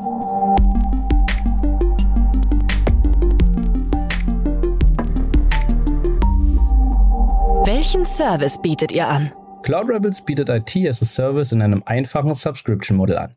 Welchen 7.67 8.05
Service 8.05 8.57
bietet 8.63 8.93
ihr 8.93 9.09
an? 9.09 9.33
Cloud 9.65 9.89
Rebels 9.89 10.23
bietet 10.23 10.49
IT 10.49 10.77
as 10.89 11.03
a 11.03 11.05
Service 11.05 11.51
in 11.51 11.61
einem 11.61 11.83
einfachen 11.87 12.35
Subscription-Modell 12.35 13.19
an. 13.19 13.35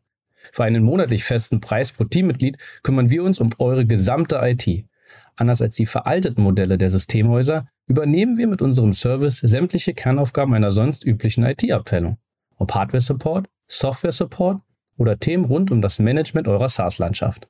Für 0.52 0.64
einen 0.64 0.82
monatlich 0.82 1.24
festen 1.24 1.60
Preis 1.60 1.92
pro 1.92 2.04
Teammitglied 2.04 2.58
kümmern 2.82 3.10
wir 3.10 3.22
uns 3.22 3.38
um 3.38 3.50
eure 3.58 3.86
gesamte 3.86 4.38
IT. 4.42 4.84
anders 5.36 5.62
als 5.62 5.76
die 5.76 5.86
veralteten 5.86 6.42
Modelle 6.42 6.78
der 6.78 6.90
Systemhäuser, 6.90 7.68
übernehmen 7.86 8.36
wir 8.38 8.48
mit 8.48 8.60
unserem 8.60 8.92
Service 8.92 9.38
sämtliche 9.38 9.94
Kernaufgaben 9.94 10.52
einer 10.52 10.72
sonst 10.72 11.04
üblichen 11.04 11.44
IT-Abteilung. 11.44 12.18
Ob 12.56 12.74
Hardware-Support, 12.74 13.46
Software-Support 13.68 14.60
oder 14.96 15.18
Themen 15.18 15.44
rund 15.44 15.70
um 15.70 15.80
das 15.80 15.98
Management 15.98 16.48
eurer 16.48 16.68
SaaS-Landschaft. 16.68 17.48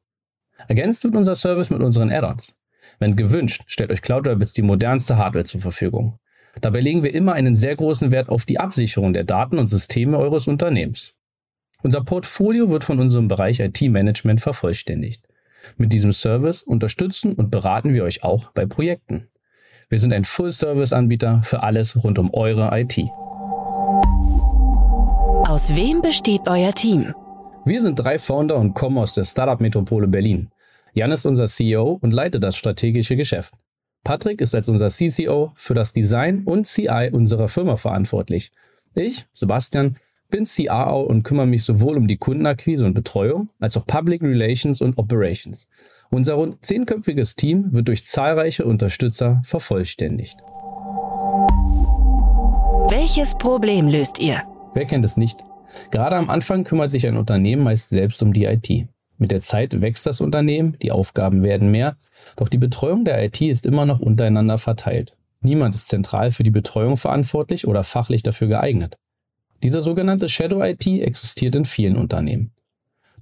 Ergänzt 0.67 1.05
wird 1.05 1.17
unser 1.17 1.35
Service 1.35 1.71
mit 1.71 1.81
unseren 1.81 2.12
Add-ons. 2.12 2.55
Wenn 2.99 3.17
gewünscht, 3.17 3.64
stellt 3.67 3.90
euch 3.90 4.02
CloudRabbits 4.02 4.52
die 4.52 4.62
modernste 4.62 5.17
Hardware 5.17 5.45
zur 5.45 5.61
Verfügung. 5.61 6.19
Dabei 6.61 6.81
legen 6.81 7.02
wir 7.02 7.14
immer 7.14 7.35
einen 7.35 7.55
sehr 7.55 7.76
großen 7.76 8.11
Wert 8.11 8.28
auf 8.28 8.45
die 8.45 8.59
Absicherung 8.59 9.12
der 9.12 9.25
Daten 9.25 9.59
und 9.59 9.69
Systeme 9.69 10.19
eures 10.19 10.49
Unternehmens. 10.49 11.14
Unser 11.85 12.02
Portfolio 12.02 12.70
wird 12.70 12.82
von 12.82 12.99
unserem 12.99 13.28
Bereich 13.28 13.61
IT-Management 13.61 14.40
vervollständigt. 14.40 15.23
Mit 15.76 15.92
diesem 15.92 16.11
Service 16.11 16.62
unterstützen 16.62 17.35
und 17.35 17.52
beraten 17.52 17.94
wir 17.94 18.02
euch 18.02 18.25
auch 18.25 18.50
bei 18.50 18.66
Projekten. 18.66 19.28
Wir 19.88 20.00
sind 20.00 20.12
ein 20.12 20.25
Full-Service-Anbieter 20.25 21.42
für 21.44 21.62
alles 21.62 22.02
rund 22.02 22.18
um 22.18 22.35
eure 22.35 22.76
IT. 22.76 22.99
Aus 25.49 25.75
wem 25.76 26.02
besteht 26.02 26.42
euer 26.47 26.73
Team? 26.73 27.14
Wir 27.64 27.80
sind 27.80 27.94
drei 27.94 28.18
Founder 28.18 28.56
und 28.56 28.75
kommen 28.75 28.99
aus 28.99 29.14
der 29.14 29.25
Startup-Metropole 29.25 30.08
Berlin. 30.08 30.50
Jan 30.94 31.12
ist 31.12 31.26
unser 31.26 31.47
CEO 31.47 31.99
und 32.00 32.12
leitet 32.12 32.42
das 32.42 32.56
strategische 32.56 33.14
Geschäft. 33.14 33.54
Patrick 34.02 34.40
ist 34.40 34.54
als 34.54 34.68
unser 34.68 34.88
CCO 34.88 35.52
für 35.54 35.75
das 35.75 35.92
Design 35.92 36.42
und 36.44 36.66
CI 36.66 37.11
unserer 37.12 37.47
Firma 37.47 37.76
verantwortlich. 37.76 38.50
Ich, 38.94 39.26
Sebastian, 39.32 39.97
bin 40.30 40.44
CRO 40.44 41.02
und 41.02 41.23
kümmere 41.23 41.47
mich 41.47 41.64
sowohl 41.64 41.97
um 41.97 42.06
die 42.06 42.16
Kundenakquise 42.16 42.85
und 42.85 42.94
Betreuung 42.94 43.49
als 43.58 43.76
auch 43.76 43.87
Public 43.87 44.23
Relations 44.23 44.80
und 44.80 44.99
Operations. 44.99 45.66
Unser 46.11 46.35
rund 46.35 46.64
zehnköpfiges 46.64 47.37
Team 47.37 47.73
wird 47.73 47.88
durch 47.88 48.04
zahlreiche 48.04 48.64
Unterstützer 48.64 49.42
vervollständigt. 49.44 50.38
Welches 52.90 53.35
Problem 53.37 53.88
löst 53.88 54.18
ihr? 54.18 54.42
Wer 54.75 54.87
kennt 54.87 55.04
es 55.04 55.16
nicht? 55.16 55.38
Gerade 55.90 56.16
am 56.16 56.30
Anfang 56.30 56.64
kümmert 56.64 56.90
sich 56.90 57.06
ein 57.06 57.16
Unternehmen 57.16 57.62
meist 57.62 57.90
selbst 57.90 58.23
um 58.23 58.32
die 58.32 58.44
IT. 58.44 58.88
Mit 59.18 59.30
der 59.30 59.40
Zeit 59.40 59.80
wächst 59.80 60.06
das 60.06 60.20
Unternehmen, 60.20 60.76
die 60.80 60.92
Aufgaben 60.92 61.42
werden 61.42 61.70
mehr, 61.70 61.97
doch 62.37 62.49
die 62.49 62.58
Betreuung 62.58 63.04
der 63.04 63.23
IT 63.25 63.40
ist 63.40 63.66
immer 63.66 63.85
noch 63.85 64.00
untereinander 64.00 64.58
verteilt. 64.58 65.14
Niemand 65.40 65.75
ist 65.75 65.88
zentral 65.88 66.30
für 66.30 66.44
die 66.44 66.50
Betreuung 66.50 66.97
verantwortlich 66.97 67.66
oder 67.66 67.85
fachlich 67.85 68.23
dafür 68.23 68.49
geeignet. 68.49 68.97
Dieser 69.62 69.81
sogenannte 69.81 70.29
Shadow 70.29 70.62
IT 70.62 70.87
existiert 70.87 71.57
in 71.57 71.65
vielen 71.65 71.97
Unternehmen. 71.97 72.53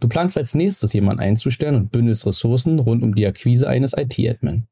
Du 0.01 0.09
planst 0.09 0.37
als 0.37 0.55
nächstes 0.55 0.93
jemanden 0.93 1.23
einzustellen 1.23 1.77
und 1.77 1.93
bündelst 1.93 2.27
Ressourcen 2.27 2.79
rund 2.79 3.03
um 3.03 3.15
die 3.15 3.27
Akquise 3.27 3.69
eines 3.69 3.95
IT-Admin. 3.97 4.67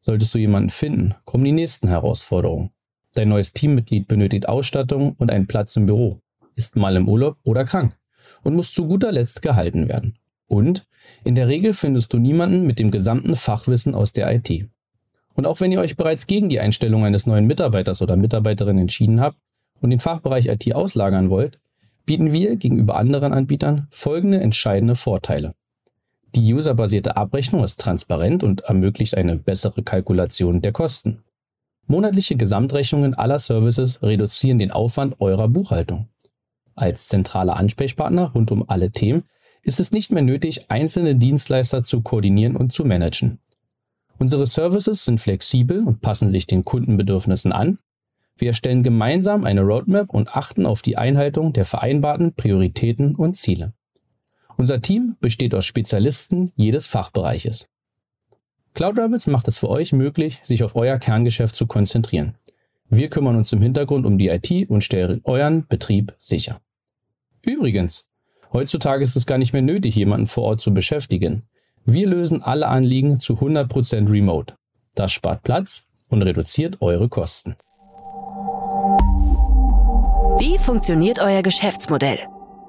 Solltest 0.00 0.34
du 0.34 0.38
jemanden 0.38 0.70
finden, 0.70 1.14
kommen 1.26 1.44
die 1.44 1.52
nächsten 1.52 1.88
Herausforderungen. 1.88 2.70
Dein 3.14 3.28
neues 3.28 3.52
Teammitglied 3.52 4.08
benötigt 4.08 4.48
Ausstattung 4.48 5.14
und 5.18 5.30
einen 5.30 5.46
Platz 5.46 5.76
im 5.76 5.86
Büro, 5.86 6.20
ist 6.54 6.76
mal 6.76 6.96
im 6.96 7.08
Urlaub 7.08 7.36
oder 7.44 7.64
krank 7.64 7.96
und 8.42 8.54
muss 8.54 8.72
zu 8.72 8.86
guter 8.86 9.12
Letzt 9.12 9.42
gehalten 9.42 9.88
werden. 9.88 10.18
Und 10.46 10.86
in 11.24 11.34
der 11.34 11.48
Regel 11.48 11.74
findest 11.74 12.12
du 12.12 12.18
niemanden 12.18 12.66
mit 12.66 12.78
dem 12.78 12.90
gesamten 12.90 13.36
Fachwissen 13.36 13.94
aus 13.94 14.12
der 14.12 14.34
IT. 14.34 14.68
Und 15.34 15.46
auch 15.46 15.60
wenn 15.60 15.72
ihr 15.72 15.80
euch 15.80 15.96
bereits 15.96 16.26
gegen 16.26 16.48
die 16.48 16.60
Einstellung 16.60 17.04
eines 17.04 17.26
neuen 17.26 17.46
Mitarbeiters 17.46 18.00
oder 18.00 18.16
Mitarbeiterin 18.16 18.78
entschieden 18.78 19.20
habt 19.20 19.36
und 19.84 19.90
den 19.90 20.00
Fachbereich 20.00 20.46
IT 20.46 20.74
auslagern 20.74 21.30
wollt, 21.30 21.60
bieten 22.06 22.32
wir 22.32 22.56
gegenüber 22.56 22.96
anderen 22.96 23.32
Anbietern 23.32 23.86
folgende 23.90 24.40
entscheidende 24.40 24.94
Vorteile. 24.94 25.54
Die 26.34 26.52
userbasierte 26.52 27.16
Abrechnung 27.16 27.62
ist 27.62 27.78
transparent 27.80 28.42
und 28.42 28.62
ermöglicht 28.62 29.16
eine 29.16 29.36
bessere 29.36 29.82
Kalkulation 29.82 30.62
der 30.62 30.72
Kosten. 30.72 31.22
Monatliche 31.86 32.36
Gesamtrechnungen 32.36 33.14
aller 33.14 33.38
Services 33.38 34.02
reduzieren 34.02 34.58
den 34.58 34.70
Aufwand 34.72 35.20
eurer 35.20 35.48
Buchhaltung. 35.48 36.08
Als 36.74 37.06
zentraler 37.06 37.56
Ansprechpartner 37.56 38.32
rund 38.32 38.50
um 38.50 38.68
alle 38.68 38.90
Themen 38.90 39.24
ist 39.62 39.80
es 39.80 39.92
nicht 39.92 40.10
mehr 40.10 40.22
nötig, 40.22 40.70
einzelne 40.70 41.14
Dienstleister 41.14 41.82
zu 41.82 42.02
koordinieren 42.02 42.56
und 42.56 42.72
zu 42.72 42.84
managen. 42.84 43.38
Unsere 44.18 44.46
Services 44.46 45.04
sind 45.04 45.20
flexibel 45.20 45.84
und 45.84 46.00
passen 46.00 46.28
sich 46.28 46.46
den 46.46 46.64
Kundenbedürfnissen 46.64 47.52
an. 47.52 47.78
Wir 48.36 48.48
erstellen 48.48 48.82
gemeinsam 48.82 49.44
eine 49.44 49.62
Roadmap 49.62 50.10
und 50.10 50.34
achten 50.34 50.66
auf 50.66 50.82
die 50.82 50.96
Einhaltung 50.96 51.52
der 51.52 51.64
vereinbarten 51.64 52.34
Prioritäten 52.34 53.14
und 53.14 53.36
Ziele. 53.36 53.72
Unser 54.56 54.82
Team 54.82 55.16
besteht 55.20 55.54
aus 55.54 55.64
Spezialisten 55.64 56.52
jedes 56.56 56.86
Fachbereiches. 56.86 57.68
CloudRabbits 58.74 59.26
macht 59.26 59.46
es 59.48 59.58
für 59.58 59.68
euch 59.68 59.92
möglich, 59.92 60.40
sich 60.42 60.64
auf 60.64 60.74
euer 60.74 60.98
Kerngeschäft 60.98 61.54
zu 61.54 61.66
konzentrieren. 61.66 62.36
Wir 62.88 63.08
kümmern 63.08 63.36
uns 63.36 63.52
im 63.52 63.62
Hintergrund 63.62 64.04
um 64.04 64.18
die 64.18 64.28
IT 64.28 64.68
und 64.68 64.82
stellen 64.82 65.20
euren 65.24 65.66
Betrieb 65.66 66.14
sicher. 66.18 66.60
Übrigens, 67.42 68.06
Heutzutage 68.54 69.02
ist 69.02 69.16
es 69.16 69.26
gar 69.26 69.36
nicht 69.36 69.52
mehr 69.52 69.62
nötig, 69.62 69.96
jemanden 69.96 70.28
vor 70.28 70.44
Ort 70.44 70.60
zu 70.60 70.72
beschäftigen. 70.72 71.42
Wir 71.84 72.06
lösen 72.06 72.40
alle 72.40 72.68
Anliegen 72.68 73.18
zu 73.18 73.34
100% 73.34 74.10
remote. 74.10 74.54
Das 74.94 75.10
spart 75.10 75.42
Platz 75.42 75.88
und 76.08 76.22
reduziert 76.22 76.80
eure 76.80 77.08
Kosten. 77.08 77.56
Wie 80.38 80.58
funktioniert 80.58 81.20
euer 81.20 81.42
Geschäftsmodell? 81.42 82.18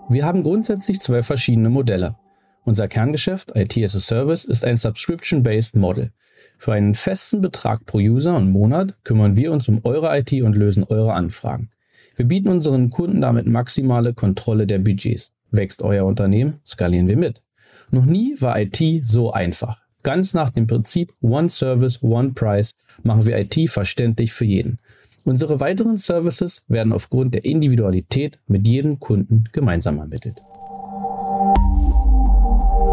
Wir 0.08 0.24
haben 0.24 0.44
grundsätzlich 0.44 1.00
zwei 1.00 1.24
verschiedene 1.24 1.72
Modelle. 1.72 2.16
Unser 2.64 2.88
Kerngeschäft 2.88 3.56
IT 3.56 3.76
as 3.78 3.96
a 3.96 4.00
Service 4.00 4.46
ist 4.46 4.64
ein 4.64 4.78
Subscription-Based 4.78 5.76
Model. 5.76 6.12
Für 6.60 6.74
einen 6.74 6.94
festen 6.94 7.42
Betrag 7.42 7.86
pro 7.88 7.98
User 7.98 8.36
und 8.36 8.52
Monat 8.52 8.96
kümmern 9.04 9.36
wir 9.36 9.52
uns 9.52 9.68
um 9.68 9.82
eure 9.84 10.16
IT 10.18 10.32
und 10.44 10.56
lösen 10.56 10.84
eure 10.84 11.14
Anfragen. 11.14 11.70
Wir 12.16 12.26
bieten 12.26 12.50
unseren 12.50 12.92
Kunden 12.92 13.22
damit 13.22 13.48
maximale 13.48 14.14
Kontrolle 14.14 14.68
der 14.68 14.80
Budgets. 14.80 15.34
Wächst 15.50 15.82
euer 15.82 16.06
Unternehmen, 16.06 16.60
skalieren 16.66 17.08
wir 17.08 17.18
mit. 17.18 17.42
Noch 17.90 18.06
nie 18.06 18.36
war 18.40 18.60
IT 18.60 18.80
so 19.04 19.32
einfach. 19.32 19.82
Ganz 20.04 20.36
nach 20.36 20.52
dem 20.52 20.68
Prinzip 20.68 21.14
One 21.22 21.50
Service, 21.50 22.04
One 22.04 22.34
Price 22.34 22.72
machen 23.02 23.26
wir 23.26 23.40
IT 23.40 23.72
verständlich 23.72 24.34
für 24.34 24.46
jeden. 24.46 24.78
Unsere 25.26 25.60
weiteren 25.60 25.98
Services 25.98 26.64
werden 26.70 26.94
aufgrund 26.94 27.34
der 27.34 27.44
Individualität 27.44 28.40
mit 28.48 28.66
jedem 28.68 29.00
Kunden 29.00 29.44
gemeinsam 29.52 30.00
ermittelt. 30.00 30.42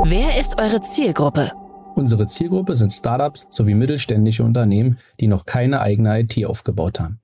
Wer 0.05 0.41
ist 0.41 0.59
eure 0.59 0.81
Zielgruppe? 0.81 1.53
Unsere 1.95 2.27
Zielgruppe 2.27 2.75
sind 2.75 2.91
Startups 2.91 3.47
sowie 3.51 3.75
mittelständische 3.75 4.43
Unternehmen, 4.43 4.99
die 5.21 5.29
noch 5.29 5.47
keine 5.47 5.81
eigene 5.81 6.19
IT 6.21 6.45
aufgebaut 6.45 6.99
haben 6.99 7.23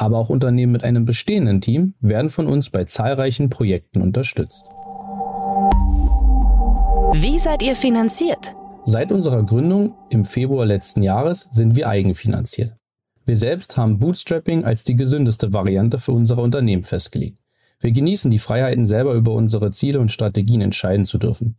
aber 0.00 0.16
auch 0.16 0.30
Unternehmen 0.30 0.72
mit 0.72 0.82
einem 0.82 1.04
bestehenden 1.04 1.60
Team 1.60 1.92
werden 2.00 2.30
von 2.30 2.46
uns 2.46 2.70
bei 2.70 2.84
zahlreichen 2.84 3.50
Projekten 3.50 4.00
unterstützt. 4.00 4.64
Wie 7.12 7.38
seid 7.38 7.60
ihr 7.60 7.76
finanziert? 7.76 8.56
Seit 8.86 9.12
unserer 9.12 9.42
Gründung 9.42 9.94
im 10.08 10.24
Februar 10.24 10.64
letzten 10.64 11.02
Jahres 11.02 11.48
sind 11.50 11.76
wir 11.76 11.86
eigenfinanziert. 11.86 12.79
Wir 13.30 13.36
selbst 13.36 13.76
haben 13.76 14.00
Bootstrapping 14.00 14.64
als 14.64 14.82
die 14.82 14.96
gesündeste 14.96 15.52
Variante 15.52 15.98
für 15.98 16.10
unser 16.10 16.38
Unternehmen 16.38 16.82
festgelegt. 16.82 17.38
Wir 17.78 17.92
genießen 17.92 18.28
die 18.28 18.40
Freiheiten, 18.40 18.86
selber 18.86 19.14
über 19.14 19.34
unsere 19.34 19.70
Ziele 19.70 20.00
und 20.00 20.10
Strategien 20.10 20.60
entscheiden 20.60 21.04
zu 21.04 21.16
dürfen. 21.16 21.56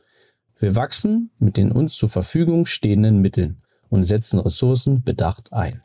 Wir 0.59 0.75
wachsen 0.75 1.31
mit 1.39 1.55
den 1.55 1.71
uns 1.71 1.95
zur 1.95 2.09
Verfügung 2.09 2.65
stehenden 2.65 3.21
Mitteln 3.21 3.61
und 3.87 4.03
setzen 4.03 4.41
Ressourcen 4.41 5.01
bedacht 5.01 5.53
ein. 5.53 5.81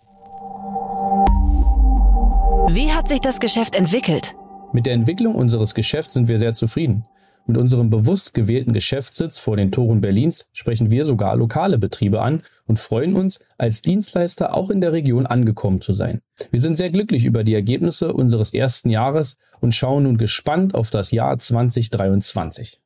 Wie 2.75 2.90
hat 2.90 3.07
sich 3.07 3.20
das 3.20 3.38
Geschäft 3.38 3.77
entwickelt? 3.77 4.35
Mit 4.72 4.87
der 4.87 4.94
Entwicklung 4.94 5.37
unseres 5.37 5.72
Geschäfts 5.72 6.14
sind 6.14 6.27
wir 6.27 6.38
sehr 6.38 6.55
zufrieden. 6.55 7.07
Mit 7.48 7.59
unserem 7.59 7.90
bewusst 7.90 8.35
gewählten 8.35 8.72
Geschäftssitz 8.72 9.38
vor 9.38 9.56
den 9.56 9.70
Toren 9.70 10.00
Berlins 10.00 10.46
sprechen 10.52 10.90
wir 10.90 11.04
sogar 11.04 11.37
lokale 11.37 11.78
Betriebe 11.78 12.20
an 12.20 12.42
und 12.66 12.80
freuen 12.80 13.14
uns, 13.14 13.38
als 13.56 13.82
Dienstleister 13.82 14.52
auch 14.52 14.68
in 14.68 14.80
der 14.80 14.92
Region 14.92 15.26
angekommen 15.26 15.80
zu 15.80 15.92
sein. 15.92 16.22
Wir 16.50 16.61
sind 16.61 16.74
sehr 16.74 16.90
glücklich 16.90 17.24
über 17.24 17.44
die 17.44 17.54
Ergebnisse 17.54 18.12
unseres 18.12 18.52
ersten 18.52 18.90
Jahres 18.90 19.37
und 19.61 19.76
schauen 19.76 20.02
nun 20.02 20.18
gespannt 20.18 20.74
auf 20.74 20.90
das 20.90 21.12
Jahr 21.12 21.38
2023. 21.38 22.80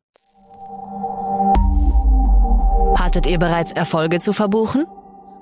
Hattet 2.96 3.26
ihr 3.26 3.38
bereits 3.38 3.72
Erfolge 3.72 4.18
zu 4.18 4.34
verbuchen? 4.34 4.84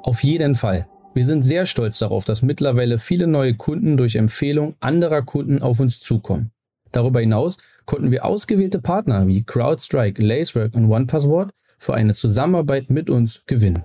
Auf 0.05 0.23
jeden 0.23 0.55
Fall. 0.55 0.87
Wir 1.13 1.27
sind 1.27 1.43
sehr 1.43 1.67
stolz 1.67 1.99
darauf, 1.99 2.25
dass 2.25 2.43
mittlerweile 2.43 2.99
viele 2.99 3.27
neue 3.27 3.55
Kunden 3.55 3.97
durch 3.97 4.15
Empfehlung 4.15 4.77
anderer 4.79 5.23
Kunden 5.23 5.61
auf 5.61 5.81
uns 5.81 5.99
zukommen. 5.99 6.53
Darüber 6.93 7.21
hinaus 7.21 7.59
konnten 7.89 8.11
wir 8.11 8.27
ausgewählte 8.27 8.81
Partner 8.81 9.27
wie 9.27 9.43
CrowdStrike, 9.43 10.23
Lacework 10.23 10.75
und 10.75 10.91
OnePassword 10.91 11.53
für 11.79 11.95
eine 11.95 12.13
Zusammenarbeit 12.13 12.91
mit 12.91 13.09
uns 13.09 13.43
gewinnen. 13.47 13.83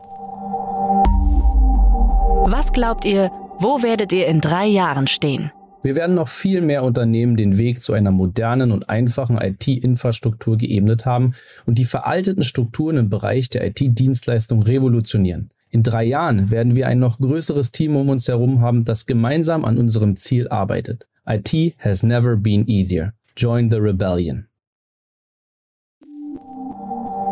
Was 2.46 2.74
glaubt 2.74 3.06
ihr, 3.06 3.32
wo 3.60 3.82
werdet 3.82 4.12
ihr 4.12 4.28
in 4.28 4.42
drei 4.42 4.68
Jahren 4.68 5.08
stehen? 5.08 5.54
Wir 5.84 5.96
werden 5.96 6.16
noch 6.16 6.28
viel 6.28 6.60
mehr 6.60 6.84
Unternehmen 6.84 7.38
den 7.38 7.58
Weg 7.58 7.82
zu 7.82 7.94
einer 7.94 8.12
modernen 8.12 8.74
und 8.74 8.89
einfachen 8.89 9.38
IT-Infrastruktur 9.38 10.58
geebnet 10.58 11.06
haben 11.06 11.34
und 11.66 11.80
die 11.80 11.86
veralteten 11.86 12.44
Strukturen 12.44 12.98
im 12.98 13.10
Bereich 13.10 13.50
der 13.50 13.66
IT-Dienstleistung 13.66 14.63
revolutionieren. 14.63 15.50
In 15.70 15.82
drei 15.82 16.04
Jahren 16.04 16.52
werden 16.52 16.76
wir 16.76 16.88
ein 16.88 17.00
noch 17.00 17.20
größeres 17.20 17.72
Team 17.72 17.96
um 17.96 18.10
uns 18.10 18.28
herum 18.28 18.60
haben, 18.60 18.84
das 18.84 19.06
gemeinsam 19.06 19.63
an 19.63 19.78
unserem 19.78 20.18
Ziel 20.18 20.50
arbeitet. 20.50 21.08
IT 21.26 21.76
has 21.80 22.04
never 22.04 22.36
been 22.36 22.68
easier. 22.68 23.13
Join 23.36 23.72
the 23.72 23.78
rebellion. 23.78 24.48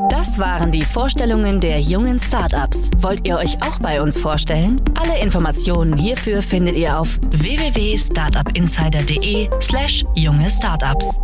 Das 0.09 0.39
waren 0.39 0.71
die 0.71 0.81
Vorstellungen 0.81 1.59
der 1.59 1.79
jungen 1.79 2.17
Startups. 2.19 2.89
Wollt 2.99 3.27
ihr 3.27 3.37
euch 3.37 3.61
auch 3.61 3.77
bei 3.79 4.01
uns 4.01 4.17
vorstellen? 4.17 4.81
Alle 4.99 5.21
Informationen 5.21 5.95
hierfür 5.95 6.41
findet 6.41 6.75
ihr 6.75 6.97
auf 6.97 7.19
www.startupinsider.de/slash 7.29 10.05
junge 10.15 10.49
Startups. 10.49 11.19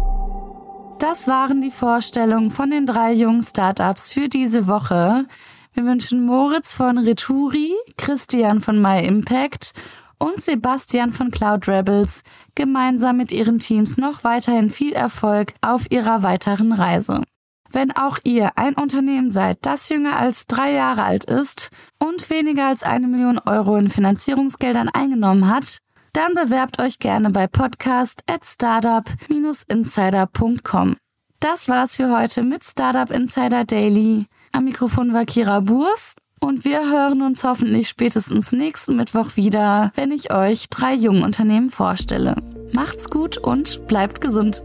Das 0.99 1.27
waren 1.27 1.61
die 1.61 1.71
Vorstellungen 1.71 2.51
von 2.51 2.69
den 2.69 2.85
drei 2.85 3.13
jungen 3.13 3.41
Startups 3.43 4.13
für 4.13 4.29
diese 4.29 4.67
Woche. 4.67 5.25
Wir 5.73 5.85
wünschen 5.85 6.25
Moritz 6.25 6.73
von 6.73 6.97
Returi, 6.97 7.73
Christian 7.97 8.59
von 8.59 8.81
My 8.81 9.05
Impact 9.05 9.73
und 10.19 10.43
Sebastian 10.43 11.11
von 11.11 11.31
Cloud 11.31 11.67
Rebels 11.67 12.21
gemeinsam 12.55 13.17
mit 13.17 13.31
ihren 13.31 13.57
Teams 13.59 13.97
noch 13.97 14.23
weiterhin 14.23 14.69
viel 14.69 14.93
Erfolg 14.93 15.53
auf 15.61 15.91
ihrer 15.91 16.23
weiteren 16.23 16.71
Reise. 16.71 17.21
Wenn 17.69 17.91
auch 17.91 18.17
ihr 18.23 18.57
ein 18.57 18.75
Unternehmen 18.75 19.29
seid, 19.29 19.57
das 19.61 19.89
jünger 19.89 20.17
als 20.17 20.47
drei 20.47 20.71
Jahre 20.71 21.03
alt 21.03 21.25
ist 21.25 21.69
und 21.99 22.29
weniger 22.29 22.67
als 22.67 22.83
eine 22.83 23.07
Million 23.07 23.39
Euro 23.39 23.75
in 23.75 23.89
Finanzierungsgeldern 23.89 24.87
eingenommen 24.89 25.49
hat, 25.49 25.79
dann 26.13 26.33
bewerbt 26.33 26.81
euch 26.81 26.99
gerne 26.99 27.29
bei 27.29 27.47
podcast 27.47 28.23
at 28.27 28.45
startup-insider.com. 28.45 30.95
Das 31.39 31.69
war's 31.69 31.97
für 31.97 32.17
heute 32.17 32.41
mit 32.41 32.63
Startup 32.63 33.11
Insider 33.11 33.63
Daily. 33.65 34.25
Am 34.53 34.65
Mikrofon 34.65 35.13
war 35.13 35.25
Kira 35.25 35.59
Burs 35.59 36.15
und 36.39 36.65
wir 36.65 36.89
hören 36.89 37.21
uns 37.21 37.43
hoffentlich 37.43 37.89
spätestens 37.89 38.51
nächsten 38.51 38.95
Mittwoch 38.95 39.35
wieder, 39.35 39.91
wenn 39.95 40.11
ich 40.11 40.31
euch 40.31 40.69
drei 40.69 40.93
jungen 40.93 41.23
Unternehmen 41.23 41.69
vorstelle. 41.69 42.35
Macht's 42.71 43.09
gut 43.09 43.37
und 43.37 43.87
bleibt 43.87 44.21
gesund. 44.21 44.63